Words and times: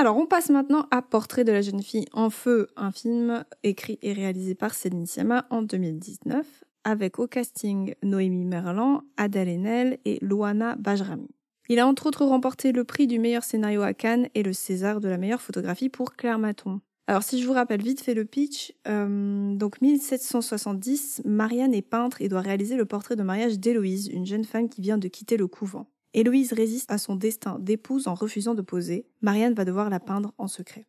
Alors, 0.00 0.16
on 0.16 0.24
passe 0.24 0.48
maintenant 0.48 0.86
à 0.90 1.02
Portrait 1.02 1.44
de 1.44 1.52
la 1.52 1.60
jeune 1.60 1.82
fille 1.82 2.06
en 2.14 2.30
feu, 2.30 2.68
un 2.74 2.90
film 2.90 3.44
écrit 3.62 3.98
et 4.00 4.14
réalisé 4.14 4.54
par 4.54 4.72
Céline 4.72 5.04
Sciamma 5.04 5.44
en 5.50 5.60
2019, 5.60 6.64
avec 6.84 7.18
au 7.18 7.26
casting 7.26 7.94
Noémie 8.02 8.46
Merlan, 8.46 9.02
Adèle 9.18 9.50
Haenel 9.50 9.98
et 10.06 10.18
Luana 10.22 10.76
Bajrami. 10.76 11.28
Il 11.68 11.78
a 11.78 11.86
entre 11.86 12.06
autres 12.06 12.24
remporté 12.24 12.72
le 12.72 12.84
prix 12.84 13.08
du 13.08 13.18
meilleur 13.18 13.44
scénario 13.44 13.82
à 13.82 13.92
Cannes 13.92 14.30
et 14.34 14.42
le 14.42 14.54
César 14.54 15.02
de 15.02 15.08
la 15.10 15.18
meilleure 15.18 15.42
photographie 15.42 15.90
pour 15.90 16.16
Claire 16.16 16.38
Maton. 16.38 16.80
Alors 17.06 17.22
si 17.22 17.38
je 17.38 17.46
vous 17.46 17.52
rappelle 17.52 17.82
vite 17.82 18.00
fait 18.00 18.14
le 18.14 18.24
pitch, 18.24 18.72
euh, 18.88 19.54
donc 19.54 19.82
1770, 19.82 21.24
Marianne 21.26 21.74
est 21.74 21.82
peintre 21.82 22.22
et 22.22 22.30
doit 22.30 22.40
réaliser 22.40 22.76
le 22.76 22.86
portrait 22.86 23.16
de 23.16 23.22
mariage 23.22 23.58
d'Héloïse, 23.58 24.08
une 24.08 24.24
jeune 24.24 24.44
femme 24.44 24.70
qui 24.70 24.80
vient 24.80 24.96
de 24.96 25.08
quitter 25.08 25.36
le 25.36 25.46
couvent. 25.46 25.90
Héloïse 26.14 26.52
résiste 26.52 26.90
à 26.90 26.98
son 26.98 27.14
destin 27.14 27.58
d'épouse 27.58 28.08
en 28.08 28.14
refusant 28.14 28.54
de 28.54 28.62
poser. 28.62 29.06
Marianne 29.22 29.54
va 29.54 29.64
devoir 29.64 29.90
la 29.90 30.00
peindre 30.00 30.32
en 30.38 30.48
secret. 30.48 30.86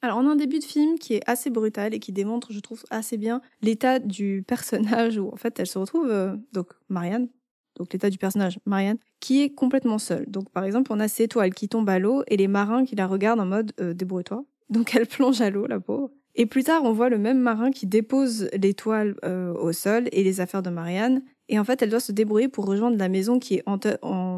Alors 0.00 0.18
on 0.18 0.26
a 0.28 0.32
un 0.32 0.36
début 0.36 0.58
de 0.58 0.64
film 0.64 0.98
qui 0.98 1.14
est 1.14 1.22
assez 1.26 1.50
brutal 1.50 1.94
et 1.94 1.98
qui 1.98 2.12
démontre, 2.12 2.52
je 2.52 2.60
trouve, 2.60 2.84
assez 2.90 3.16
bien 3.16 3.40
l'état 3.62 3.98
du 3.98 4.42
personnage 4.46 5.18
où 5.18 5.28
en 5.28 5.36
fait 5.36 5.58
elle 5.58 5.66
se 5.66 5.78
retrouve, 5.78 6.10
euh, 6.10 6.36
donc 6.52 6.68
Marianne, 6.88 7.28
donc 7.76 7.92
l'état 7.92 8.10
du 8.10 8.18
personnage 8.18 8.58
Marianne, 8.66 8.98
qui 9.20 9.42
est 9.42 9.50
complètement 9.50 9.98
seule. 9.98 10.26
Donc 10.30 10.50
par 10.50 10.64
exemple 10.64 10.92
on 10.92 11.00
a 11.00 11.08
ses 11.08 11.24
étoiles 11.24 11.54
qui 11.54 11.68
tombent 11.68 11.88
à 11.88 11.98
l'eau 11.98 12.22
et 12.28 12.36
les 12.36 12.48
marins 12.48 12.84
qui 12.84 12.96
la 12.96 13.06
regardent 13.06 13.40
en 13.40 13.46
mode 13.46 13.72
euh, 13.80 13.94
débrouille-toi. 13.94 14.44
Donc 14.70 14.94
elle 14.94 15.06
plonge 15.06 15.40
à 15.40 15.50
l'eau, 15.50 15.66
la 15.66 15.80
pauvre. 15.80 16.10
Et 16.36 16.46
plus 16.46 16.64
tard, 16.64 16.82
on 16.84 16.92
voit 16.92 17.08
le 17.08 17.18
même 17.18 17.38
marin 17.38 17.70
qui 17.70 17.86
dépose 17.86 18.48
l'étoile 18.52 19.14
euh, 19.24 19.52
au 19.54 19.72
sol 19.72 20.08
et 20.10 20.24
les 20.24 20.40
affaires 20.40 20.62
de 20.62 20.70
Marianne. 20.70 21.22
Et 21.48 21.58
en 21.58 21.64
fait, 21.64 21.80
elle 21.82 21.90
doit 21.90 22.00
se 22.00 22.12
débrouiller 22.12 22.48
pour 22.48 22.66
rejoindre 22.66 22.96
la 22.96 23.08
maison 23.08 23.38
qui 23.38 23.54
est 23.54 23.62
en, 23.66 24.33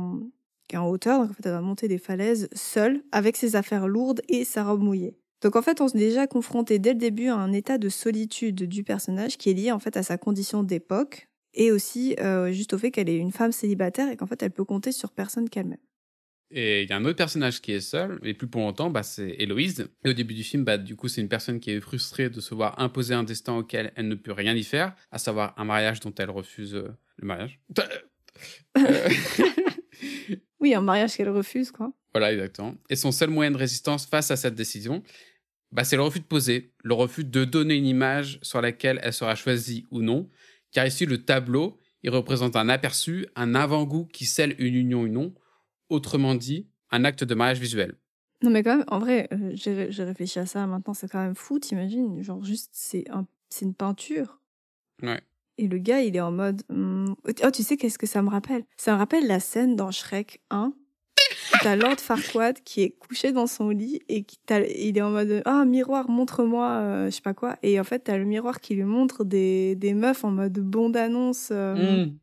qui 0.69 0.77
est 0.77 0.79
en 0.79 0.88
hauteur. 0.88 1.20
Donc 1.20 1.30
en 1.30 1.34
fait, 1.34 1.47
elle 1.47 1.52
va 1.52 1.61
monter 1.61 1.88
des 1.88 1.98
falaises 1.98 2.48
seule, 2.52 3.02
avec 3.12 3.37
ses 3.37 3.56
affaires 3.56 3.88
lourdes 3.88 4.23
et 4.29 4.45
sa 4.45 4.65
robe 4.65 4.83
mouillée. 4.83 5.19
Donc 5.42 5.56
en 5.56 5.62
fait, 5.62 5.80
on 5.80 5.89
s'est 5.89 5.98
déjà 5.98 6.27
confronté 6.27 6.79
dès 6.79 6.92
le 6.92 6.98
début 6.98 7.29
à 7.29 7.37
un 7.37 7.52
état 7.52 7.79
de 7.79 7.89
solitude 7.89 8.64
du 8.64 8.84
personnage 8.84 9.36
qui 9.36 9.50
est 9.50 9.55
lié 9.55 9.73
en 9.73 9.78
fait 9.78 9.97
à 9.97 10.03
sa 10.03 10.17
condition 10.17 10.62
d'époque 10.62 11.28
et 11.55 11.73
aussi 11.73 12.14
euh, 12.20 12.53
juste 12.53 12.73
au 12.73 12.78
fait 12.78 12.91
qu'elle 12.91 13.08
est 13.08 13.17
une 13.17 13.33
femme 13.33 13.53
célibataire 13.53 14.11
et 14.11 14.17
qu'en 14.17 14.27
fait, 14.27 14.42
elle 14.42 14.50
peut 14.50 14.64
compter 14.64 14.92
sur 14.92 15.12
personne 15.12 15.48
qu'elle-même. 15.48 15.78
Et 16.50 16.83
il 16.84 16.89
y 16.89 16.92
a 16.92 16.97
un 16.97 17.05
autre 17.05 17.17
personnage 17.17 17.61
qui 17.61 17.73
est 17.73 17.80
seul, 17.80 18.20
et 18.23 18.33
plus 18.33 18.47
pour 18.47 18.61
longtemps, 18.61 18.89
bah, 18.89 19.03
c'est 19.03 19.34
Héloïse. 19.39 19.89
Et 20.05 20.11
au 20.11 20.12
début 20.12 20.34
du 20.34 20.45
film, 20.45 20.62
bah, 20.64 20.78
du 20.78 20.95
coup, 20.95 21.08
c'est 21.08 21.20
une 21.20 21.28
personne 21.28 21.58
qui 21.58 21.73
est 21.73 21.80
frustrée 21.80 22.30
de 22.30 22.41
se 22.41 22.55
voir 22.55 22.78
imposer 22.80 23.14
un 23.14 23.25
destin 23.25 23.56
auquel 23.56 23.92
elle 23.97 24.06
ne 24.06 24.14
peut 24.14 24.33
rien 24.33 24.55
y 24.55 24.62
faire, 24.62 24.95
à 25.11 25.19
savoir 25.19 25.55
un 25.56 25.64
mariage 25.64 25.98
dont 26.01 26.14
elle 26.17 26.30
refuse 26.30 26.77
euh, 26.77 26.89
le 27.17 27.27
mariage. 27.27 27.61
Euh. 28.77 29.08
oui, 30.60 30.74
un 30.74 30.80
mariage 30.80 31.16
qu'elle 31.16 31.30
refuse, 31.30 31.70
quoi. 31.70 31.92
Voilà, 32.12 32.32
exactement. 32.32 32.74
Et 32.88 32.96
son 32.96 33.12
seul 33.12 33.30
moyen 33.30 33.50
de 33.50 33.56
résistance 33.56 34.06
face 34.06 34.30
à 34.30 34.36
cette 34.36 34.54
décision, 34.54 35.02
bah, 35.72 35.84
c'est 35.84 35.96
le 35.96 36.02
refus 36.02 36.20
de 36.20 36.24
poser, 36.24 36.72
le 36.82 36.94
refus 36.94 37.24
de 37.24 37.44
donner 37.44 37.74
une 37.74 37.86
image 37.86 38.38
sur 38.42 38.60
laquelle 38.60 38.98
elle 39.02 39.12
sera 39.12 39.34
choisie 39.34 39.86
ou 39.90 40.00
non. 40.00 40.30
Car 40.72 40.86
ici, 40.86 41.04
le 41.06 41.24
tableau, 41.24 41.78
il 42.02 42.10
représente 42.10 42.56
un 42.56 42.68
aperçu, 42.68 43.27
un 43.36 43.54
avant-goût 43.54 44.06
qui 44.06 44.24
scelle 44.24 44.54
une 44.58 44.74
union 44.74 45.02
ou 45.02 45.08
non 45.08 45.34
autrement 45.88 46.34
dit, 46.34 46.68
un 46.90 47.04
acte 47.04 47.24
de 47.24 47.34
mariage 47.34 47.60
visuel. 47.60 47.94
Non, 48.42 48.50
mais 48.50 48.62
quand 48.62 48.77
même, 48.77 48.84
en 48.88 48.98
vrai, 48.98 49.28
euh, 49.32 49.52
j'ai 49.54 50.04
réfléchi 50.04 50.38
à 50.38 50.46
ça 50.46 50.66
maintenant, 50.66 50.94
c'est 50.94 51.08
quand 51.08 51.22
même 51.22 51.34
fou, 51.34 51.58
t'imagines? 51.58 52.22
Genre, 52.22 52.44
juste, 52.44 52.70
c'est 52.72 53.08
un, 53.10 53.27
une 53.62 53.74
peinture. 53.74 54.40
Ouais. 55.02 55.20
Et 55.58 55.68
le 55.68 55.78
gars, 55.78 56.00
il 56.00 56.16
est 56.16 56.20
en 56.20 56.32
mode. 56.32 56.62
Hmm, 56.68 57.14
oh, 57.44 57.50
tu 57.50 57.62
sais 57.62 57.76
qu'est-ce 57.76 57.98
que 57.98 58.06
ça 58.06 58.22
me 58.22 58.28
rappelle? 58.28 58.64
Ça 58.76 58.92
me 58.92 58.98
rappelle 58.98 59.26
la 59.26 59.40
scène 59.40 59.76
dans 59.76 59.90
Shrek 59.90 60.40
1. 60.50 60.72
T'as 61.62 61.76
Lord 61.76 61.98
Farquaad 61.98 62.58
qui 62.64 62.82
est 62.82 62.90
couché 62.90 63.32
dans 63.32 63.46
son 63.46 63.70
lit 63.70 64.00
et 64.08 64.24
qui 64.24 64.38
il 64.77 64.98
est 64.98 65.02
en 65.02 65.10
mode 65.10 65.42
ah 65.44 65.64
miroir 65.64 66.08
montre-moi 66.08 66.68
euh, 66.68 67.06
je 67.06 67.10
sais 67.10 67.20
pas 67.20 67.34
quoi 67.34 67.56
et 67.62 67.80
en 67.80 67.84
fait 67.84 68.00
t'as 68.00 68.16
le 68.16 68.24
miroir 68.24 68.60
qui 68.60 68.74
lui 68.74 68.84
montre 68.84 69.24
des, 69.24 69.74
des 69.74 69.94
meufs 69.94 70.24
en 70.24 70.30
mode 70.30 70.58
bande 70.58 70.96
annonce 70.96 71.48
euh, 71.50 72.05
mmh. 72.06 72.18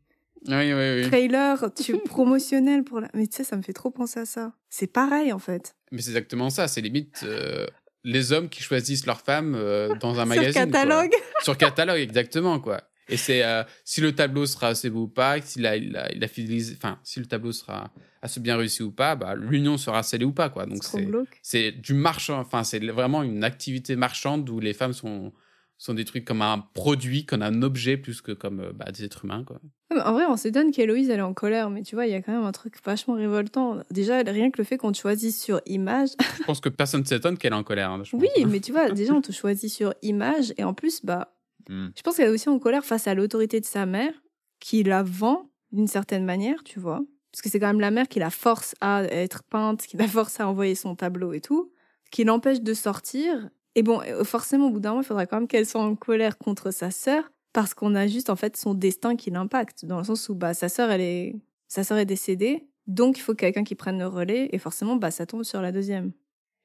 Oui, 0.46 0.74
oui, 0.74 1.02
oui. 1.02 1.08
Trailer 1.08 1.72
tu, 1.74 1.96
promotionnel 1.98 2.84
pour 2.84 3.00
la. 3.00 3.08
Mais 3.14 3.26
tu 3.26 3.36
sais, 3.36 3.44
ça 3.44 3.56
me 3.56 3.62
fait 3.62 3.72
trop 3.72 3.90
penser 3.90 4.20
à 4.20 4.26
ça. 4.26 4.52
C'est 4.68 4.86
pareil, 4.86 5.32
en 5.32 5.38
fait. 5.38 5.74
Mais 5.90 6.02
c'est 6.02 6.10
exactement 6.10 6.50
ça. 6.50 6.68
C'est 6.68 6.82
limite 6.82 7.20
euh, 7.22 7.66
les 8.02 8.30
hommes 8.30 8.50
qui 8.50 8.62
choisissent 8.62 9.06
leur 9.06 9.22
femme 9.22 9.58
dans 10.00 10.20
un 10.20 10.24
magazine. 10.26 10.52
Sur 10.52 10.70
catalogue. 10.70 11.12
Sur 11.42 11.56
catalogue, 11.56 11.98
exactement, 11.98 12.60
quoi. 12.60 12.82
Et 13.08 13.16
c'est 13.16 13.44
euh, 13.44 13.62
si 13.84 14.00
le 14.00 14.14
tableau 14.14 14.46
sera 14.46 14.68
assez 14.68 14.90
beau 14.90 15.02
ou 15.02 15.08
pas, 15.08 15.40
s'il 15.40 15.66
a, 15.66 15.76
il 15.76 15.96
a, 15.96 16.12
il 16.12 16.22
a 16.24 16.28
fidélisé, 16.28 16.74
enfin, 16.76 16.98
si 17.02 17.20
le 17.20 17.26
tableau 17.26 17.52
sera 17.52 17.90
assez 18.22 18.40
bien 18.40 18.56
réussi 18.56 18.82
ou 18.82 18.90
pas, 18.90 19.14
bah, 19.14 19.34
l'union 19.34 19.76
sera 19.76 20.02
scellée 20.02 20.24
ou 20.24 20.32
pas, 20.32 20.48
quoi. 20.48 20.66
Donc 20.66 20.82
c'est, 20.82 21.06
c'est 21.42 21.72
du 21.72 21.94
marchand, 21.94 22.38
enfin, 22.38 22.64
c'est 22.64 22.84
vraiment 22.86 23.22
une 23.22 23.44
activité 23.44 23.96
marchande 23.96 24.48
où 24.48 24.60
les 24.60 24.72
femmes 24.72 24.94
sont 24.94 25.32
sont 25.76 25.94
des 25.94 26.04
trucs 26.04 26.24
comme 26.24 26.42
un 26.42 26.58
produit, 26.72 27.26
comme 27.26 27.42
un 27.42 27.62
objet, 27.62 27.96
plus 27.96 28.22
que 28.22 28.32
comme 28.32 28.60
euh, 28.60 28.72
bah, 28.72 28.90
des 28.92 29.04
êtres 29.04 29.24
humains. 29.24 29.44
Quoi. 29.44 29.60
En 30.04 30.12
vrai, 30.12 30.24
on 30.26 30.36
s'étonne 30.36 30.70
qu'Héloïse, 30.70 31.10
elle 31.10 31.18
est 31.18 31.22
en 31.22 31.34
colère, 31.34 31.68
mais 31.68 31.82
tu 31.82 31.94
vois, 31.94 32.06
il 32.06 32.12
y 32.12 32.14
a 32.14 32.22
quand 32.22 32.32
même 32.32 32.44
un 32.44 32.52
truc 32.52 32.74
vachement 32.84 33.14
révoltant. 33.14 33.80
Déjà, 33.90 34.22
rien 34.22 34.50
que 34.50 34.58
le 34.58 34.64
fait 34.64 34.78
qu'on 34.78 34.92
te 34.92 34.98
choisisse 34.98 35.40
sur 35.40 35.60
image. 35.66 36.10
je 36.38 36.44
pense 36.44 36.60
que 36.60 36.68
personne 36.68 37.02
ne 37.02 37.06
s'étonne 37.06 37.36
qu'elle 37.36 37.52
est 37.52 37.56
en 37.56 37.64
colère. 37.64 37.90
Hein, 37.90 38.02
oui, 38.12 38.28
mais 38.48 38.60
tu 38.60 38.72
vois, 38.72 38.90
déjà, 38.90 39.12
on 39.12 39.20
te 39.20 39.32
choisit 39.32 39.70
sur 39.70 39.94
image, 40.02 40.54
et 40.56 40.64
en 40.64 40.74
plus, 40.74 41.04
bah, 41.04 41.33
hmm. 41.68 41.88
je 41.96 42.02
pense 42.02 42.16
qu'elle 42.16 42.28
est 42.28 42.32
aussi 42.32 42.48
en 42.48 42.58
colère 42.58 42.84
face 42.84 43.06
à 43.06 43.14
l'autorité 43.14 43.60
de 43.60 43.66
sa 43.66 43.86
mère, 43.86 44.12
qui 44.60 44.82
la 44.82 45.02
vend 45.02 45.50
d'une 45.72 45.88
certaine 45.88 46.24
manière, 46.24 46.62
tu 46.64 46.80
vois. 46.80 47.02
Parce 47.32 47.42
que 47.42 47.48
c'est 47.50 47.58
quand 47.58 47.66
même 47.66 47.80
la 47.80 47.90
mère 47.90 48.08
qui 48.08 48.20
la 48.20 48.30
force 48.30 48.74
à 48.80 49.02
être 49.04 49.42
peinte, 49.42 49.86
qui 49.86 49.96
la 49.96 50.06
force 50.08 50.38
à 50.40 50.48
envoyer 50.48 50.74
son 50.74 50.94
tableau 50.94 51.32
et 51.32 51.40
tout, 51.40 51.72
qui 52.10 52.24
l'empêche 52.24 52.60
de 52.60 52.74
sortir 52.74 53.50
et 53.74 53.82
bon, 53.82 54.00
euh, 54.02 54.24
forcément, 54.24 54.68
au 54.68 54.70
bout 54.70 54.80
d'un 54.80 54.90
moment, 54.90 55.02
il 55.02 55.06
faudra 55.06 55.26
quand 55.26 55.36
même 55.36 55.48
qu'elle 55.48 55.66
soit 55.66 55.82
en 55.82 55.96
colère 55.96 56.38
contre 56.38 56.70
sa 56.70 56.90
sœur, 56.90 57.30
parce 57.52 57.74
qu'on 57.74 57.94
a 57.94 58.06
juste 58.06 58.30
en 58.30 58.36
fait 58.36 58.56
son 58.56 58.74
destin 58.74 59.16
qui 59.16 59.30
l'impacte, 59.30 59.84
dans 59.84 59.98
le 59.98 60.04
sens 60.04 60.28
où 60.28 60.34
bah 60.34 60.54
sa 60.54 60.68
sœur, 60.68 60.90
elle 60.90 61.00
est, 61.00 61.36
sa 61.68 61.84
sœur 61.84 61.98
est 61.98 62.06
décédée, 62.06 62.66
donc 62.86 63.18
il 63.18 63.20
faut 63.20 63.34
quelqu'un 63.34 63.64
qui 63.64 63.74
prenne 63.74 63.98
le 63.98 64.06
relais, 64.06 64.48
et 64.52 64.58
forcément, 64.58 64.96
bah 64.96 65.10
ça 65.10 65.26
tombe 65.26 65.44
sur 65.44 65.60
la 65.60 65.72
deuxième. 65.72 66.12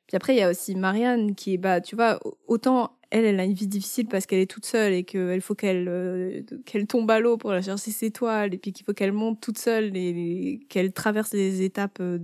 Puis 0.07 0.15
après, 0.15 0.35
il 0.35 0.39
y 0.39 0.41
a 0.41 0.49
aussi 0.49 0.75
Marianne 0.75 1.35
qui 1.35 1.57
bah, 1.57 1.81
tu 1.81 1.95
vois, 1.95 2.19
autant 2.47 2.98
elle, 3.11 3.25
elle 3.25 3.39
a 3.39 3.43
une 3.43 3.53
vie 3.53 3.67
difficile 3.67 4.07
parce 4.07 4.25
qu'elle 4.25 4.39
est 4.39 4.49
toute 4.49 4.65
seule 4.65 4.93
et 4.93 5.03
qu'il 5.03 5.41
faut 5.41 5.55
qu'elle 5.55 5.87
euh, 5.87 6.41
qu'elle 6.65 6.85
tombe 6.87 7.09
à 7.09 7.19
l'eau 7.19 7.37
pour 7.37 7.51
aller 7.51 7.63
chercher 7.63 7.91
ses 7.91 8.11
toiles 8.11 8.53
et 8.53 8.57
puis 8.57 8.71
qu'il 8.71 8.85
faut 8.85 8.93
qu'elle 8.93 9.13
monte 9.13 9.41
toute 9.41 9.57
seule 9.57 9.95
et 9.97 10.59
qu'elle 10.69 10.93
traverse 10.93 11.33
les 11.33 11.63
étapes 11.63 11.99
euh, 12.01 12.19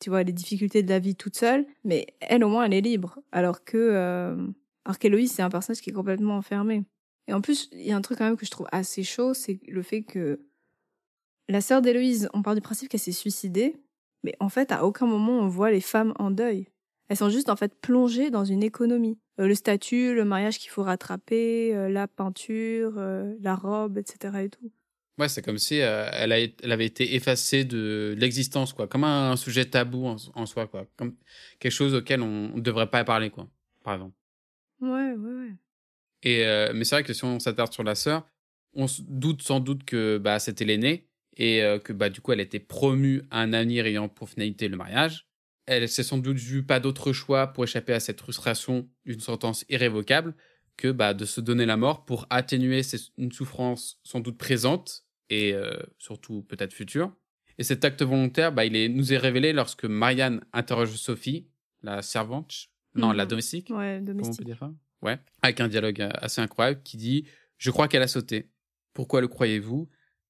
tu 0.00 0.08
vois, 0.10 0.22
les 0.22 0.32
difficultés 0.32 0.82
de 0.82 0.88
la 0.88 0.98
vie 0.98 1.14
toute 1.14 1.36
seule, 1.36 1.66
mais 1.84 2.06
elle, 2.20 2.42
au 2.42 2.48
moins, 2.48 2.64
elle 2.64 2.74
est 2.74 2.80
libre. 2.80 3.18
Alors 3.32 3.64
que, 3.64 3.76
euh, 3.76 4.34
alors 4.84 4.98
qu'Héloïse, 4.98 5.32
c'est 5.32 5.42
un 5.42 5.50
personnage 5.50 5.82
qui 5.82 5.90
est 5.90 5.92
complètement 5.92 6.36
enfermé. 6.36 6.84
Et 7.28 7.34
en 7.34 7.40
plus, 7.40 7.68
il 7.72 7.86
y 7.86 7.92
a 7.92 7.96
un 7.96 8.00
truc 8.00 8.18
quand 8.18 8.24
même 8.24 8.36
que 8.36 8.46
je 8.46 8.50
trouve 8.50 8.66
assez 8.72 9.04
chaud, 9.04 9.34
c'est 9.34 9.60
le 9.68 9.82
fait 9.82 10.02
que 10.02 10.40
la 11.48 11.60
sœur 11.60 11.82
d'Héloïse, 11.82 12.28
on 12.32 12.42
part 12.42 12.54
du 12.54 12.60
principe 12.60 12.88
qu'elle 12.88 13.00
s'est 13.00 13.12
suicidée, 13.12 13.76
mais 14.24 14.34
en 14.40 14.48
fait, 14.48 14.72
à 14.72 14.84
aucun 14.84 15.06
moment 15.06 15.32
on 15.32 15.48
voit 15.48 15.70
les 15.70 15.80
femmes 15.80 16.14
en 16.18 16.30
deuil. 16.30 16.68
Elles 17.08 17.16
sont 17.16 17.28
juste 17.28 17.50
en 17.50 17.56
fait 17.56 17.74
plongées 17.80 18.30
dans 18.30 18.44
une 18.44 18.62
économie. 18.62 19.18
Euh, 19.40 19.46
le 19.46 19.54
statut, 19.54 20.14
le 20.14 20.24
mariage 20.24 20.58
qu'il 20.58 20.70
faut 20.70 20.82
rattraper, 20.82 21.74
euh, 21.74 21.88
la 21.88 22.06
peinture, 22.06 22.94
euh, 22.98 23.34
la 23.40 23.54
robe, 23.54 23.98
etc. 23.98 24.44
et 24.44 24.50
tout. 24.50 24.70
Ouais, 25.20 25.28
c'est 25.28 25.42
comme 25.42 25.58
si 25.58 25.82
euh, 25.82 26.08
elle, 26.14 26.32
a, 26.32 26.38
elle, 26.40 26.72
avait 26.72 26.86
été 26.86 27.14
effacée 27.14 27.64
de, 27.64 28.14
l'existence, 28.18 28.72
quoi. 28.72 28.86
Comme 28.86 29.04
un, 29.04 29.36
sujet 29.36 29.66
tabou 29.66 30.06
en, 30.06 30.46
soi, 30.46 30.66
quoi. 30.66 30.86
Comme 30.96 31.14
quelque 31.58 31.72
chose 31.72 31.94
auquel 31.94 32.22
on 32.22 32.56
ne 32.56 32.60
devrait 32.60 32.88
pas 32.88 33.04
parler, 33.04 33.28
quoi. 33.28 33.46
Par 33.84 33.94
exemple. 33.94 34.14
Ouais, 34.80 35.12
ouais, 35.12 35.34
ouais. 35.42 35.52
Et, 36.22 36.46
euh, 36.46 36.72
mais 36.74 36.84
c'est 36.84 36.94
vrai 36.94 37.02
que 37.02 37.12
si 37.12 37.22
on 37.24 37.38
s'attarde 37.38 37.70
sur 37.70 37.84
la 37.84 37.94
sœur, 37.94 38.26
on 38.72 38.86
se 38.86 39.02
doute 39.02 39.42
sans 39.42 39.60
doute 39.60 39.84
que 39.84 40.16
bah, 40.16 40.38
c'était 40.38 40.64
l'aînée 40.64 41.06
et 41.36 41.62
euh, 41.62 41.78
que 41.78 41.92
bah, 41.92 42.08
du 42.08 42.22
coup, 42.22 42.32
elle 42.32 42.40
était 42.40 42.58
promue 42.58 43.22
à 43.30 43.40
un 43.40 43.52
avenir 43.52 43.84
ayant 43.84 44.08
pour 44.08 44.30
finalité 44.30 44.68
le 44.68 44.78
mariage. 44.78 45.28
Elle 45.66 45.88
s'est 45.88 46.02
sans 46.02 46.18
doute 46.18 46.38
vue 46.38 46.64
pas 46.64 46.80
d'autre 46.80 47.12
choix 47.12 47.48
pour 47.48 47.64
échapper 47.64 47.92
à 47.92 48.00
cette 48.00 48.20
frustration 48.20 48.88
d'une 49.04 49.20
sentence 49.20 49.64
irrévocable 49.68 50.34
que 50.76 50.88
bah, 50.88 51.14
de 51.14 51.24
se 51.24 51.40
donner 51.40 51.66
la 51.66 51.76
mort 51.76 52.04
pour 52.04 52.26
atténuer 52.30 52.82
une 53.18 53.32
souffrance 53.32 54.00
sans 54.02 54.20
doute 54.20 54.38
présente 54.38 55.04
et 55.28 55.52
euh, 55.52 55.78
surtout 55.98 56.42
peut-être 56.42 56.72
futur. 56.72 57.14
Et 57.58 57.62
cet 57.62 57.84
acte 57.84 58.02
volontaire, 58.02 58.52
bah, 58.52 58.64
il 58.64 58.74
est, 58.74 58.88
nous 58.88 59.12
est 59.12 59.18
révélé 59.18 59.52
lorsque 59.52 59.84
Marianne 59.84 60.42
interroge 60.52 60.96
Sophie, 60.96 61.48
la 61.82 62.00
servante, 62.00 62.70
non, 62.94 63.12
la 63.12 63.24
mhm. 63.24 63.28
domestique. 63.30 63.70
Ouais, 63.70 64.00
domestique. 64.00 64.44
dire 64.44 64.58
ça? 64.58 64.72
Ouais, 65.02 65.18
avec 65.42 65.60
un 65.60 65.68
dialogue 65.68 66.00
euh, 66.00 66.10
assez 66.14 66.40
incroyable 66.40 66.82
qui 66.82 66.96
dit 66.96 67.26
Je 67.58 67.70
crois 67.70 67.88
qu'elle 67.88 68.02
a 68.02 68.08
sauté. 68.08 68.50
Pourquoi 68.92 69.20
le 69.20 69.28
croyez-vous? 69.28 69.88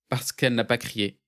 Parce 0.09 0.33
qu'elle 0.33 0.55
n'a 0.55 0.65
pas 0.65 0.79
crié. 0.79 1.21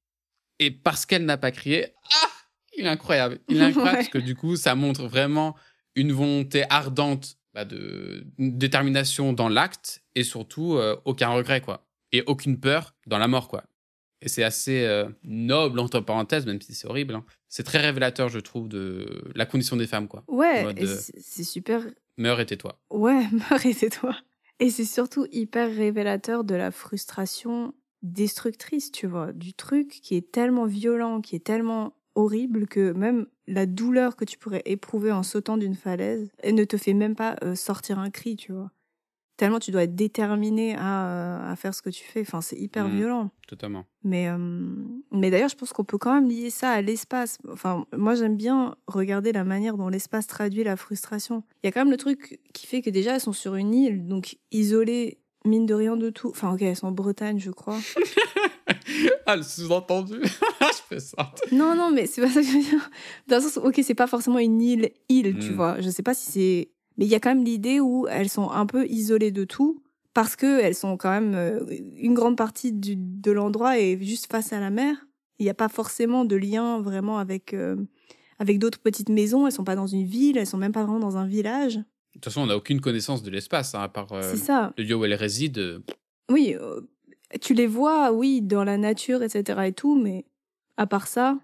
Et 0.59 0.71
parce 0.71 1.07
qu'elle 1.07 1.25
n'a 1.25 1.39
pas 1.39 1.51
crié, 1.51 1.95
ah 2.23 2.32
Il 2.77 2.87
est 2.87 2.89
incroyable. 2.89 3.39
Il 3.49 3.59
est 3.59 3.63
incroyable 3.63 3.97
parce 3.99 4.09
que 4.09 4.19
du 4.19 4.35
coup, 4.35 4.57
ça 4.57 4.75
montre 4.75 5.07
vraiment 5.07 5.55
une 5.95 6.13
volonté 6.13 6.65
ardente 6.71 7.37
bah, 7.55 7.65
de 7.65 8.27
détermination 8.39 9.33
dans 9.33 9.49
l'acte 9.49 10.03
et 10.15 10.25
surtout 10.25 10.77
euh, 10.77 10.97
aucun 11.05 11.29
regret, 11.29 11.61
quoi 11.61 11.87
et 12.13 12.23
aucune 12.27 12.61
peur 12.61 12.95
dans 13.07 13.19
la 13.19 13.27
mort, 13.27 13.49
quoi. 13.49 13.65
Et 14.21 14.29
c'est 14.29 14.45
assez 14.45 14.85
euh, 14.85 15.09
noble, 15.25 15.81
entre 15.81 15.99
parenthèses, 16.01 16.47
même 16.47 16.61
si 16.61 16.75
c'est 16.75 16.87
horrible. 16.87 17.15
hein. 17.15 17.25
C'est 17.49 17.65
très 17.65 17.79
révélateur, 17.79 18.29
je 18.29 18.39
trouve, 18.39 18.69
de 18.69 19.33
la 19.35 19.47
condition 19.47 19.77
des 19.77 19.89
femmes, 19.89 20.07
quoi. 20.07 20.23
Ouais, 20.29 20.63
mode, 20.63 20.79
et 20.79 20.87
c'est 20.87 21.43
super. 21.45 21.83
Meurs 22.19 22.39
et 22.39 22.47
tais-toi. 22.47 22.79
Ouais, 22.91 23.27
meurs 23.51 23.67
et 23.67 23.75
tais-toi. 23.75 24.15
Et 24.61 24.71
c'est 24.71 24.85
surtout 24.85 25.27
hyper 25.33 25.75
révélateur 25.75 26.45
de 26.45 26.55
la 26.55 26.71
frustration 26.71 27.75
destructrice, 28.03 28.93
tu 28.93 29.07
vois, 29.07 29.33
du 29.33 29.55
truc 29.55 29.89
qui 29.89 30.15
est 30.15 30.31
tellement 30.31 30.67
violent, 30.67 31.21
qui 31.21 31.35
est 31.35 31.45
tellement 31.45 31.97
horrible 32.15 32.67
que 32.67 32.93
même 32.93 33.27
la 33.47 33.67
douleur 33.67 34.17
que 34.17 34.25
tu 34.25 34.39
pourrais 34.39 34.63
éprouver 34.67 35.13
en 35.13 35.23
sautant 35.23 35.57
d'une 35.57 35.75
falaise 35.75 36.31
elle 36.39 36.55
ne 36.55 36.65
te 36.65 36.77
fait 36.77 36.95
même 36.95 37.15
pas 37.17 37.37
euh, 37.43 37.55
sortir 37.55 37.99
un 37.99 38.11
cri, 38.11 38.37
tu 38.37 38.53
vois. 38.53 38.71
Tellement 39.39 39.59
tu 39.59 39.71
dois 39.71 39.85
être 39.85 39.97
déterminé 39.97 40.77
à, 40.77 41.07
euh, 41.07 41.53
à 41.53 41.57
faire 41.57 41.75
ce 41.75 41.83
que 41.83 41.91
tu 41.91 42.05
fais. 42.05 42.21
Enfin, 42.21 42.41
c'est 42.43 42.57
hyper 42.59 42.87
Mhm. 42.89 42.97
violent. 42.97 43.31
Totalement. 43.49 43.87
Mais, 44.05 44.29
euh, 44.29 44.37
mais 45.11 45.31
d'ailleurs, 45.31 45.49
je 45.49 45.57
pense 45.57 45.73
qu'on 45.73 45.85
peut 45.85 45.99
quand 45.99 46.15
même 46.15 46.29
lier 46.29 46.51
ça 46.51 46.71
à 46.71 46.83
l'espace. 46.83 47.39
Enfin, 47.49 47.87
moi, 47.97 48.15
j'aime 48.15 48.37
bien 48.37 48.77
regarder 48.87 49.33
la 49.33 49.43
manière 49.43 49.77
dont 49.77 49.89
l'espace 49.89 50.27
traduit 50.27 50.63
la 50.65 50.77
frustration. 50.77 51.43
Il 51.63 51.67
y 51.67 51.69
a 51.69 51.73
quand 51.73 51.81
même 51.81 51.91
le 51.91 51.97
truc 51.97 52.41
qui 52.53 52.67
fait 52.67 52.83
que 52.83 52.91
déjà, 52.91 53.15
elles 53.15 53.21
sont 53.21 53.33
sur 53.33 53.55
une 53.57 53.75
île, 53.75 54.07
donc 54.07 54.37
isolées, 54.53 55.19
mine 55.45 55.67
de 55.67 55.75
rien 55.75 55.97
de 55.97 56.11
tout. 56.11 56.29
Enfin, 56.31 56.53
ok, 56.53 56.63
elles 56.63 56.77
sont 56.77 56.87
en 56.89 56.93
Bretagne, 56.93 57.39
je 57.39 57.51
crois. 57.51 57.79
ah, 59.27 59.37
le 59.37 59.43
sous-entendu 59.43 60.21
Je 60.61 60.79
fais 60.89 61.01
ça. 61.01 61.33
non, 61.53 61.75
non, 61.75 61.91
mais 61.93 62.07
c'est 62.07 62.21
pas 62.23 62.29
ça 62.31 62.41
que 62.41 62.47
je 62.47 62.53
veux 62.53 62.63
dire. 62.63 62.91
Dans 63.29 63.37
le 63.37 63.43
sens 63.43 63.57
ok, 63.59 63.81
c'est 63.83 63.95
pas 63.95 64.07
forcément 64.07 64.39
une 64.39 64.61
île, 64.61 64.91
île, 65.09 65.37
tu 65.39 65.51
Mm. 65.53 65.55
vois. 65.55 65.81
Je 65.81 65.91
sais 65.91 66.03
pas 66.03 66.15
si 66.15 66.31
c'est. 66.31 66.69
Mais 66.99 67.07
il 67.07 67.11
y 67.11 67.15
a 67.15 67.21
quand 67.21 67.31
même 67.35 67.45
l'idée 67.45 67.81
où 67.81 68.07
elles 68.09 68.29
sont 68.29 68.51
un 68.51 68.67
peu 68.67 68.87
isolées 68.87 69.31
de 69.31 69.45
tout. 69.45 69.83
Parce 70.15 70.37
que 70.37 70.61
elles 70.61 70.75
sont 70.75 70.97
quand 70.99 71.11
même. 71.11 71.35
euh, 71.35 71.61
Une 71.97 72.13
grande 72.15 72.37
partie 72.37 72.71
du, 72.73 72.97
de 72.97 73.31
l'endroit 73.33 73.79
est 73.79 73.99
juste 74.03 74.31
face 74.31 74.53
à 74.53 74.61
la 74.61 74.69
mer. 74.71 74.95
Il 75.39 75.45
n'y 75.45 75.51
a 75.51 75.55
pas 75.55 75.69
forcément 75.71 76.25
de 76.27 76.37
lien 76.37 76.81
vraiment 76.83 77.17
avec, 77.19 77.55
euh, 77.55 77.77
avec 78.39 78.59
d'autres 78.59 78.79
petites 78.79 79.09
maisons. 79.09 79.47
Elles 79.47 79.53
sont 79.53 79.65
pas 79.65 79.75
dans 79.75 79.87
une 79.87 80.05
ville, 80.05 80.37
elles 80.37 80.47
sont 80.47 80.59
même 80.59 80.73
pas 80.73 80.83
vraiment 80.85 81.01
dans 81.01 81.17
un 81.17 81.27
village. 81.27 81.81
De 82.15 82.21
toute 82.21 82.25
façon, 82.27 82.43
on 82.43 82.47
n'a 82.47 82.57
aucune 82.57 82.81
connaissance 82.81 83.23
de 83.23 83.31
l'espace, 83.31 83.75
hein, 83.75 83.81
à 83.81 83.89
part 83.89 84.13
euh, 84.13 84.35
ça. 84.37 84.73
le 84.77 84.85
lieu 84.85 84.95
où 84.95 85.05
elle 85.05 85.15
réside. 85.15 85.59
euh, 85.59 85.79
Oui, 86.31 86.55
euh, 86.61 86.81
tu 87.41 87.55
les 87.55 87.67
vois, 87.67 88.13
oui, 88.13 88.43
dans 88.43 88.65
la 88.65 88.77
nature, 88.77 89.23
etc. 89.23 89.61
et 89.67 89.73
tout, 89.73 90.01
mais 90.01 90.27
à 90.77 90.87
part 90.87 91.07
ça, 91.07 91.39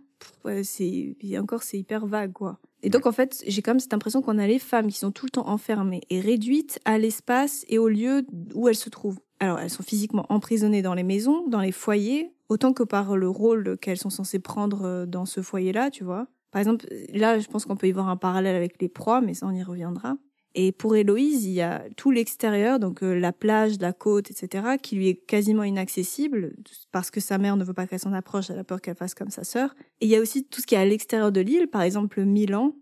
ouais, 0.44 0.64
c'est 0.64 1.16
encore 1.38 1.62
c'est 1.62 1.78
hyper 1.78 2.06
vague, 2.06 2.32
quoi. 2.32 2.58
Et 2.82 2.90
donc 2.90 3.06
en 3.06 3.12
fait, 3.12 3.42
j'ai 3.46 3.60
quand 3.60 3.72
même 3.72 3.80
cette 3.80 3.94
impression 3.94 4.22
qu'on 4.22 4.38
a 4.38 4.46
les 4.46 4.60
femmes 4.60 4.86
qui 4.88 4.98
sont 4.98 5.10
tout 5.10 5.26
le 5.26 5.30
temps 5.30 5.48
enfermées 5.48 6.02
et 6.10 6.20
réduites 6.20 6.78
à 6.84 6.96
l'espace 6.98 7.64
et 7.68 7.78
au 7.78 7.88
lieu 7.88 8.24
où 8.54 8.68
elles 8.68 8.76
se 8.76 8.88
trouvent. 8.88 9.18
Alors 9.40 9.58
elles 9.58 9.70
sont 9.70 9.82
physiquement 9.82 10.26
emprisonnées 10.28 10.82
dans 10.82 10.94
les 10.94 11.02
maisons, 11.02 11.48
dans 11.48 11.60
les 11.60 11.72
foyers, 11.72 12.30
autant 12.48 12.72
que 12.72 12.84
par 12.84 13.16
le 13.16 13.28
rôle 13.28 13.78
qu'elles 13.78 13.98
sont 13.98 14.10
censées 14.10 14.38
prendre 14.38 15.06
dans 15.06 15.26
ce 15.26 15.42
foyer-là, 15.42 15.90
tu 15.90 16.04
vois. 16.04 16.28
Par 16.52 16.60
exemple, 16.60 16.86
là, 17.12 17.38
je 17.40 17.48
pense 17.48 17.64
qu'on 17.64 17.76
peut 17.76 17.88
y 17.88 17.92
voir 17.92 18.08
un 18.08 18.16
parallèle 18.16 18.54
avec 18.54 18.80
les 18.80 18.88
proies, 18.88 19.20
mais 19.20 19.34
ça, 19.34 19.46
on 19.46 19.52
y 19.52 19.62
reviendra. 19.62 20.16
Et 20.60 20.72
pour 20.72 20.96
Héloïse, 20.96 21.44
il 21.44 21.52
y 21.52 21.62
a 21.62 21.84
tout 21.96 22.10
l'extérieur, 22.10 22.80
donc 22.80 23.04
euh, 23.04 23.14
la 23.14 23.32
plage, 23.32 23.78
la 23.78 23.92
côte, 23.92 24.32
etc., 24.32 24.76
qui 24.82 24.96
lui 24.96 25.06
est 25.06 25.14
quasiment 25.14 25.62
inaccessible 25.62 26.56
parce 26.90 27.12
que 27.12 27.20
sa 27.20 27.38
mère 27.38 27.56
ne 27.56 27.62
veut 27.62 27.74
pas 27.74 27.86
qu'elle 27.86 28.00
s'en 28.00 28.12
approche, 28.12 28.50
elle 28.50 28.58
a 28.58 28.64
peur 28.64 28.80
qu'elle 28.80 28.96
fasse 28.96 29.14
comme 29.14 29.30
sa 29.30 29.44
sœur. 29.44 29.76
Et 30.00 30.06
il 30.06 30.08
y 30.08 30.16
a 30.16 30.20
aussi 30.20 30.44
tout 30.44 30.60
ce 30.60 30.66
qui 30.66 30.74
est 30.74 30.78
à 30.78 30.84
l'extérieur 30.84 31.30
de 31.30 31.40
l'île, 31.40 31.68
par 31.68 31.82
exemple 31.82 32.24
Milan, 32.24 32.74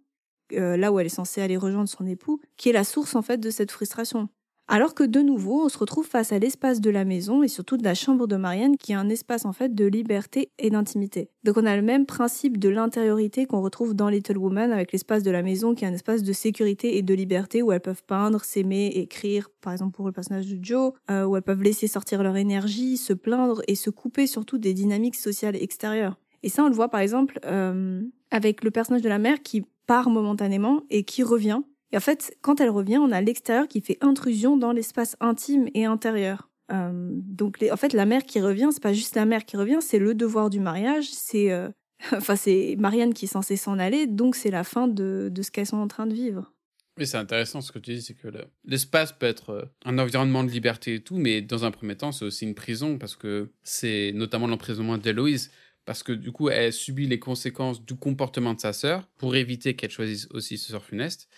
euh, 0.55 0.79
là 0.79 0.91
où 0.91 0.99
elle 0.99 1.05
est 1.05 1.11
censée 1.11 1.43
aller 1.43 1.59
rejoindre 1.59 1.91
son 1.91 2.07
époux, 2.07 2.41
qui 2.57 2.71
est 2.71 2.73
la 2.73 2.83
source 2.83 3.15
en 3.15 3.21
fait 3.21 3.37
de 3.37 3.51
cette 3.51 3.71
frustration. 3.71 4.31
Alors 4.69 4.95
que 4.95 5.05
de 5.05 5.21
nouveau, 5.21 5.65
on 5.65 5.69
se 5.69 5.79
retrouve 5.79 6.07
face 6.07 6.33
à 6.33 6.41
l'espace 6.41 6.81
de 6.81 6.91
la 6.91 7.05
maison 7.05 7.45
et 7.45 7.49
surtout 7.49 7.77
de 7.77 7.85
la 7.85 7.95
chambre 7.95 8.27
de 8.27 8.35
Marianne, 8.35 8.77
qui 8.77 8.91
est 8.91 8.97
un 8.97 9.09
espace 9.09 9.45
en 9.45 9.53
fait 9.53 9.77
de 9.77 9.85
liberté 9.85 10.51
et 10.59 10.71
d'intimité. 10.71 11.31
Donc 11.45 11.57
on 11.57 11.67
a 11.67 11.77
le 11.77 11.83
même 11.83 12.05
principe 12.05 12.59
de 12.59 12.69
l'intériorité 12.69 13.47
qu'on 13.47 13.63
retrouve 13.63 13.95
dans 13.95 14.09
Little 14.09 14.39
Woman 14.39 14.73
avec 14.73 14.91
l'espace 14.91 15.23
de 15.23 15.31
la 15.31 15.45
maison, 15.45 15.77
qui 15.77 15.85
est 15.85 15.89
un 15.89 15.93
espace 15.93 16.25
de 16.25 16.33
sécurité 16.33 16.99
et 16.99 17.03
de 17.03 17.15
liberté 17.15 17.63
où 17.63 17.71
elles 17.71 17.81
peuvent 17.81 18.03
peindre, 18.05 18.43
s'aimer, 18.45 18.89
écrire, 18.89 19.51
par 19.61 19.73
exemple 19.73 19.95
pour 19.95 20.07
le 20.07 20.13
personnage 20.13 20.49
de 20.49 20.59
Joe, 20.61 20.93
euh, 21.13 21.25
où 21.25 21.37
elles 21.37 21.43
peuvent 21.43 21.63
laisser 21.63 21.87
sortir 21.87 22.25
leur 22.25 22.37
énergie, 22.37 22.97
se 22.97 23.13
plaindre 23.13 23.63
et 23.69 23.77
se 23.77 23.91
couper 23.91 24.27
surtout 24.27 24.59
des 24.59 24.75
dynamiques 24.75 25.15
sociales 25.15 25.55
extérieures. 25.55 26.19
Et 26.43 26.49
ça, 26.49 26.65
on 26.65 26.69
le 26.69 26.75
voit 26.75 26.89
par 26.89 27.01
exemple 27.01 27.39
euh, 27.45 28.03
avec 28.33 28.65
le 28.65 28.73
personnage 28.73 29.03
de 29.03 29.09
la 29.09 29.19
mère 29.19 29.43
qui 29.43 29.65
part 29.87 30.11
momentanément 30.11 30.83
et 30.91 31.05
qui 31.05 31.23
revient. 31.23 31.61
Et 31.97 31.99
en 31.99 32.03
fait, 32.03 32.37
quand 32.43 32.61
elle 32.61 32.69
revient, 32.69 32.99
on 32.99 33.11
a 33.11 33.23
l'extérieur 33.23 33.69
qui 33.69 33.81
fait 33.81 33.97
intrusion 34.03 34.59
dans 34.59 34.73
l'espace 34.73 35.17
intime 35.19 35.71
et 35.73 35.87
intérieur. 35.87 36.51
Euh, 36.71 36.91
donc, 36.93 37.65
en 37.73 37.77
fait, 37.79 37.95
la 37.95 38.05
mère 38.05 38.25
qui 38.25 38.39
revient, 38.39 38.69
c'est 38.71 38.83
pas 38.83 38.93
juste 38.93 39.17
la 39.17 39.25
mère 39.25 39.47
qui 39.47 39.57
revient, 39.57 39.79
c'est 39.81 39.99
le 39.99 40.13
devoir 40.15 40.51
du 40.51 40.61
mariage. 40.61 41.09
C'est, 41.11 41.51
euh, 41.51 41.71
enfin, 42.13 42.37
c'est 42.37 42.77
Marianne 42.79 43.15
qui 43.15 43.25
est 43.25 43.29
censée 43.29 43.57
s'en 43.57 43.79
aller, 43.79 44.07
donc 44.07 44.37
c'est 44.37 44.51
la 44.51 44.63
fin 44.63 44.89
de, 44.89 45.33
ce 45.41 45.51
qu'elles 45.51 45.65
sont 45.65 45.79
en 45.79 45.89
train 45.89 46.07
de 46.07 46.13
vivre. 46.13 46.53
Oui, 46.99 47.07
c'est 47.07 47.17
intéressant 47.17 47.63
ce 47.63 47.73
que 47.73 47.79
tu 47.79 47.95
dis, 47.95 48.03
c'est 48.03 48.13
que 48.13 48.29
le- 48.29 48.45
l'espace 48.67 49.13
peut 49.13 49.25
être 49.25 49.51
euh, 49.51 49.65
un 49.87 49.99
environnement 49.99 50.45
de 50.45 50.51
liberté 50.51 50.97
et 50.97 51.01
tout, 51.01 51.17
mais 51.17 51.41
dans 51.41 51.65
un 51.65 51.71
premier 51.71 51.97
temps, 51.97 52.13
c'est 52.13 52.27
aussi 52.27 52.45
une 52.45 52.55
prison 52.55 52.99
parce 52.99 53.17
que 53.17 53.49
c'est 53.63 54.13
notamment 54.15 54.49
l'emprisonnement 54.49 54.99
d'Héloïse, 54.99 55.51
parce 55.87 56.03
que 56.03 56.13
du 56.13 56.31
coup, 56.31 56.51
elle 56.51 56.75
subit 56.75 57.07
les 57.07 57.19
conséquences 57.19 57.83
du 57.83 57.97
comportement 57.97 58.53
de 58.53 58.61
sa 58.61 58.75
sœur 58.75 59.09
pour 59.17 59.35
éviter 59.35 59.77
qu'elle 59.77 59.91
choisisse 59.91 60.29
aussi 60.33 60.59
ce 60.59 60.73
sort 60.73 60.85
funeste. 60.85 61.31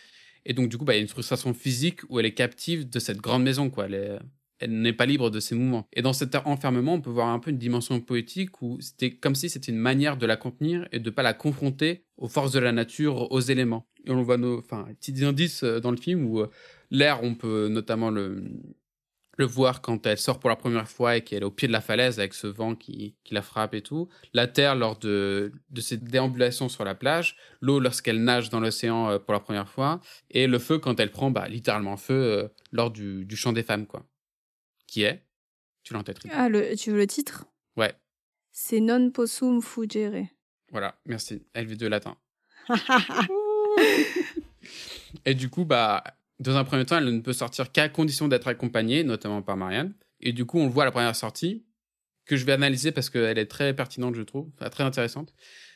Et 0.44 0.55
donc, 0.55 0.69
du 0.69 0.79
coup, 0.79 0.85
bah, 0.85 0.94
il 0.94 0.96
y 0.96 1.00
a 1.00 1.02
une 1.02 1.08
frustration 1.08 1.55
physique 1.55 2.00
où 2.08 2.19
elle 2.19 2.26
est 2.26 2.35
captive 2.35 2.88
de 2.88 2.99
cette 2.99 3.19
grande 3.19 3.43
maison, 3.43 3.70
quoi. 3.70 3.87
Elle 3.87 4.20
elle 4.61 4.81
n'est 4.81 4.93
pas 4.93 5.06
libre 5.06 5.31
de 5.31 5.40
ses 5.40 5.55
mouvements. 5.55 5.88
Et 5.93 6.02
dans 6.02 6.12
cet 6.12 6.35
enfermement, 6.35 6.94
on 6.94 7.00
peut 7.00 7.11
voir 7.11 7.29
un 7.29 7.38
peu 7.38 7.50
une 7.50 7.58
dimension 7.58 8.00
poétique 8.00 8.61
où 8.62 8.79
c'était 8.81 9.11
comme 9.11 9.35
si 9.35 9.49
c'était 9.49 9.73
une 9.73 9.79
manière 9.79 10.17
de 10.17 10.26
la 10.26 10.37
contenir 10.37 10.88
et 10.93 10.99
de 10.99 11.11
pas 11.11 11.23
la 11.23 11.35
confronter 11.35 12.05
aux 12.17 12.29
forces 12.29 12.52
de 12.52 12.58
la 12.58 12.73
nature, 12.73 13.31
aux 13.31 13.40
éléments. 13.40 13.87
Et 14.05 14.11
on 14.11 14.23
voit 14.23 14.37
nos, 14.37 14.58
enfin, 14.58 14.87
petits 15.00 15.25
indices 15.25 15.62
euh, 15.62 15.81
dans 15.81 15.90
le 15.90 15.96
film 15.96 16.25
où 16.26 16.40
euh, 16.40 16.50
l'air, 16.90 17.23
on 17.23 17.35
peut 17.35 17.69
notamment 17.69 18.11
le, 18.11 18.43
le 19.38 19.46
voir 19.46 19.81
quand 19.81 20.05
elle 20.06 20.19
sort 20.19 20.40
pour 20.40 20.50
la 20.50 20.56
première 20.56 20.88
fois 20.88 21.17
et 21.17 21.23
qu'elle 21.23 21.43
est 21.43 21.46
au 21.46 21.50
pied 21.50 21.69
de 21.69 21.73
la 21.73 21.81
falaise 21.81 22.19
avec 22.19 22.35
ce 22.35 22.46
vent 22.49 22.75
qui, 22.75 23.14
qui 23.25 23.32
la 23.35 23.40
frappe 23.43 23.73
et 23.73 23.82
tout. 23.82 24.08
La 24.35 24.46
terre 24.49 24.75
lors 24.75 24.99
de, 24.99 25.52
de 25.70 25.81
ses 25.81 25.96
déambulations 25.96 26.69
sur 26.69 26.85
la 26.85 26.94
plage. 26.96 27.37
L'eau 27.61 27.79
lorsqu'elle 27.81 28.23
nage 28.25 28.50
dans 28.50 28.58
l'océan 28.61 29.08
euh, 29.11 29.19
pour 29.20 29.32
la 29.32 29.40
première 29.40 29.69
fois. 29.69 30.00
Et 30.31 30.46
le 30.49 30.58
feu 30.58 30.79
quand 30.79 30.99
elle 31.00 31.12
prend 31.12 31.31
bah, 31.31 31.49
littéralement 31.49 31.96
feu 31.96 32.14
euh, 32.14 32.49
lors 32.73 32.90
du, 32.90 33.25
du 33.25 33.37
chant 33.37 33.52
des 33.52 33.62
femmes, 33.62 33.87
quoi. 33.87 34.05
Qui 34.88 35.02
est? 35.02 35.25
Tu 35.85 35.93
l'as 35.94 36.00
en 36.00 36.02
tête, 36.02 36.19
Ah, 36.32 36.49
le, 36.49 36.75
tu 36.76 36.90
veux 36.90 36.99
le 36.99 37.06
titre? 37.06 37.46
Ouais, 37.76 37.94
C'est 38.50 38.81
Non 38.81 39.11
possum 39.12 39.62
fugere. 39.62 40.26
voilà, 40.73 40.99
merci. 41.06 41.46
LV2 41.55 41.87
latin. 41.87 42.17
Et 45.25 45.35
du 45.35 45.49
coup, 45.49 45.64
bah, 45.64 46.02
dans 46.40 46.56
un 46.56 46.64
premier 46.64 46.85
temps, 46.85 46.99
elle 46.99 47.14
ne 47.14 47.21
peut 47.21 47.33
sortir 47.33 47.73
qu'à 47.73 47.88
condition 47.88 48.28
d'être 48.28 48.49
accompagnée, 48.49 49.04
notamment 49.04 49.42
par 49.42 49.57
Marianne. 49.57 49.95
Et 50.21 50.33
du 50.33 50.45
coup, 50.45 50.59
on 50.59 50.66
le 50.66 50.73
voit 50.73 50.85
à 50.85 50.87
la 50.87 50.92
première 50.92 51.16
sortie, 51.16 51.64
que 52.26 52.37
je 52.37 52.45
vais 52.45 52.52
analyser 52.52 52.92
parce 52.92 53.11
qu'elle 53.11 53.38
est 53.38 53.47
très 53.47 53.75
pertinente, 53.75 54.14
je 54.14 54.23
trouve, 54.23 54.50
très 54.71 54.85
intéressante. 54.85 55.33